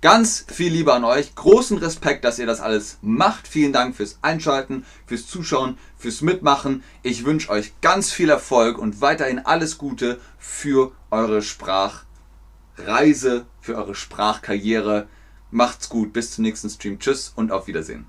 Ganz 0.03 0.45
viel 0.53 0.73
Liebe 0.73 0.93
an 0.93 1.05
euch. 1.05 1.35
Großen 1.35 1.79
Respekt, 1.79 2.25
dass 2.25 2.39
ihr 2.39 2.47
das 2.47 2.61
alles 2.61 2.99
macht. 3.01 3.49
Vielen 3.49 3.73
Dank 3.73 3.97
fürs 3.97 4.19
Einschalten, 4.21 4.85
fürs 5.07 5.27
Zuschauen, 5.27 5.79
fürs 5.97 6.21
Mitmachen. 6.21 6.85
Ich 7.03 7.25
wünsche 7.25 7.49
euch 7.49 7.73
ganz 7.81 8.13
viel 8.13 8.29
Erfolg 8.29 8.79
und 8.79 9.01
weiterhin 9.01 9.39
alles 9.39 9.79
Gute 9.79 10.21
für 10.39 10.93
eure 11.11 11.41
Sprachreise, 11.41 13.47
für 13.61 13.77
eure 13.77 13.95
Sprachkarriere. 13.95 15.09
Macht's 15.51 15.89
gut, 15.89 16.13
bis 16.13 16.33
zum 16.33 16.43
nächsten 16.43 16.69
Stream. 16.69 16.99
Tschüss 16.99 17.33
und 17.35 17.51
auf 17.51 17.67
Wiedersehen. 17.67 18.05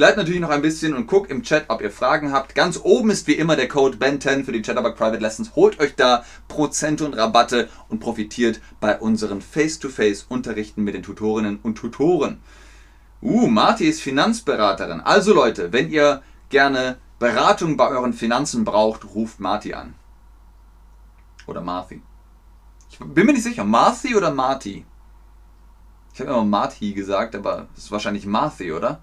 Ich 0.00 0.02
bleibe 0.02 0.18
natürlich 0.18 0.40
noch 0.40 0.48
ein 0.48 0.62
bisschen 0.62 0.94
und 0.94 1.06
gucke 1.06 1.28
im 1.28 1.42
Chat, 1.42 1.66
ob 1.68 1.82
ihr 1.82 1.90
Fragen 1.90 2.32
habt. 2.32 2.54
Ganz 2.54 2.80
oben 2.82 3.10
ist 3.10 3.26
wie 3.26 3.34
immer 3.34 3.54
der 3.54 3.68
Code 3.68 3.98
BEN10 3.98 4.44
für 4.44 4.52
die 4.52 4.62
Chatterbug 4.62 4.96
Private 4.96 5.18
Lessons. 5.20 5.54
Holt 5.54 5.78
euch 5.78 5.94
da 5.94 6.24
Prozente 6.48 7.04
und 7.04 7.12
Rabatte 7.12 7.68
und 7.90 8.00
profitiert 8.00 8.62
bei 8.80 8.98
unseren 8.98 9.42
Face-to-Face-Unterrichten 9.42 10.84
mit 10.84 10.94
den 10.94 11.02
Tutorinnen 11.02 11.58
und 11.62 11.74
Tutoren. 11.74 12.40
Uh, 13.20 13.46
Marti 13.46 13.84
ist 13.84 14.00
Finanzberaterin. 14.00 15.02
Also 15.02 15.34
Leute, 15.34 15.70
wenn 15.74 15.90
ihr 15.90 16.22
gerne 16.48 16.96
Beratung 17.18 17.76
bei 17.76 17.88
euren 17.88 18.14
Finanzen 18.14 18.64
braucht, 18.64 19.04
ruft 19.04 19.38
Marti 19.38 19.74
an. 19.74 19.92
Oder 21.46 21.60
Marthi. 21.60 22.00
Ich 22.90 22.98
bin 23.00 23.26
mir 23.26 23.34
nicht 23.34 23.44
sicher, 23.44 23.64
Marthi 23.64 24.16
oder 24.16 24.30
Marti? 24.30 24.86
Ich 26.14 26.20
habe 26.20 26.30
immer 26.30 26.46
Marti 26.46 26.94
gesagt, 26.94 27.34
aber 27.34 27.66
es 27.76 27.84
ist 27.84 27.92
wahrscheinlich 27.92 28.24
Marthi, 28.24 28.72
oder? 28.72 29.02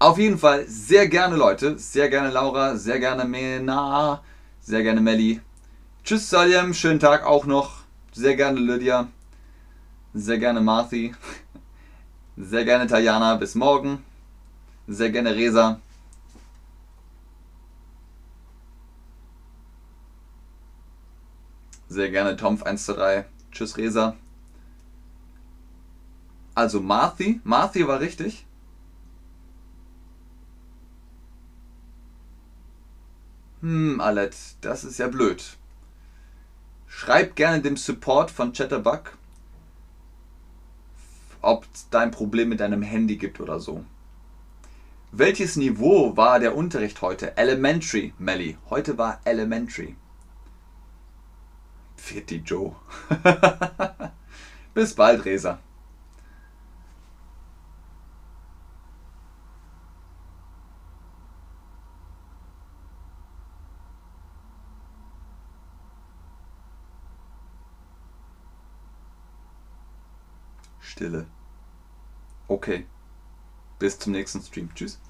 Auf 0.00 0.18
jeden 0.18 0.38
Fall 0.38 0.66
sehr 0.66 1.08
gerne 1.08 1.36
Leute, 1.36 1.78
sehr 1.78 2.08
gerne 2.08 2.30
Laura, 2.30 2.74
sehr 2.74 2.98
gerne 2.98 3.24
Mena, 3.24 4.22
sehr 4.60 4.82
gerne 4.82 5.00
Melli. 5.00 5.40
Tschüss 6.02 6.28
Salim, 6.30 6.74
schönen 6.74 6.98
Tag 6.98 7.24
auch 7.24 7.44
noch. 7.44 7.82
Sehr 8.12 8.34
gerne 8.34 8.58
Lydia, 8.58 9.08
sehr 10.14 10.38
gerne 10.38 10.60
Marthi, 10.60 11.14
sehr 12.36 12.64
gerne 12.64 12.86
Tajana, 12.86 13.36
bis 13.36 13.54
morgen. 13.54 14.02
Sehr 14.92 15.10
gerne, 15.10 15.36
Resa. 15.36 15.80
Sehr 21.88 22.10
gerne, 22.10 22.36
Tomf123. 22.36 23.24
Tschüss, 23.52 23.76
Resa. 23.76 24.16
Also 26.56 26.80
Marthi. 26.80 27.40
Marthi 27.44 27.86
war 27.86 28.00
richtig. 28.00 28.46
Hm, 33.60 34.00
Alet, 34.00 34.36
das 34.62 34.84
ist 34.84 34.98
ja 34.98 35.08
blöd. 35.08 35.56
Schreib 36.86 37.36
gerne 37.36 37.60
dem 37.60 37.76
Support 37.76 38.30
von 38.30 38.52
Chatterbug, 38.52 39.16
ob 41.42 41.66
es 41.72 41.88
da 41.90 42.00
ein 42.00 42.10
Problem 42.10 42.48
mit 42.48 42.60
deinem 42.60 42.82
Handy 42.82 43.16
gibt 43.16 43.38
oder 43.40 43.60
so. 43.60 43.84
Welches 45.12 45.56
Niveau 45.56 46.16
war 46.16 46.38
der 46.38 46.56
Unterricht 46.56 47.02
heute? 47.02 47.36
Elementary, 47.36 48.14
Melly. 48.18 48.56
Heute 48.70 48.96
war 48.96 49.20
Elementary. 49.24 49.96
Fitti 51.96 52.36
Joe. 52.36 52.76
Bis 54.74 54.94
bald, 54.94 55.24
Resa. 55.24 55.58
Stille. 71.00 71.26
Okay. 72.46 72.84
Bis 73.78 73.98
zum 73.98 74.12
nächsten 74.12 74.42
Stream. 74.42 74.68
Tschüss. 74.74 75.00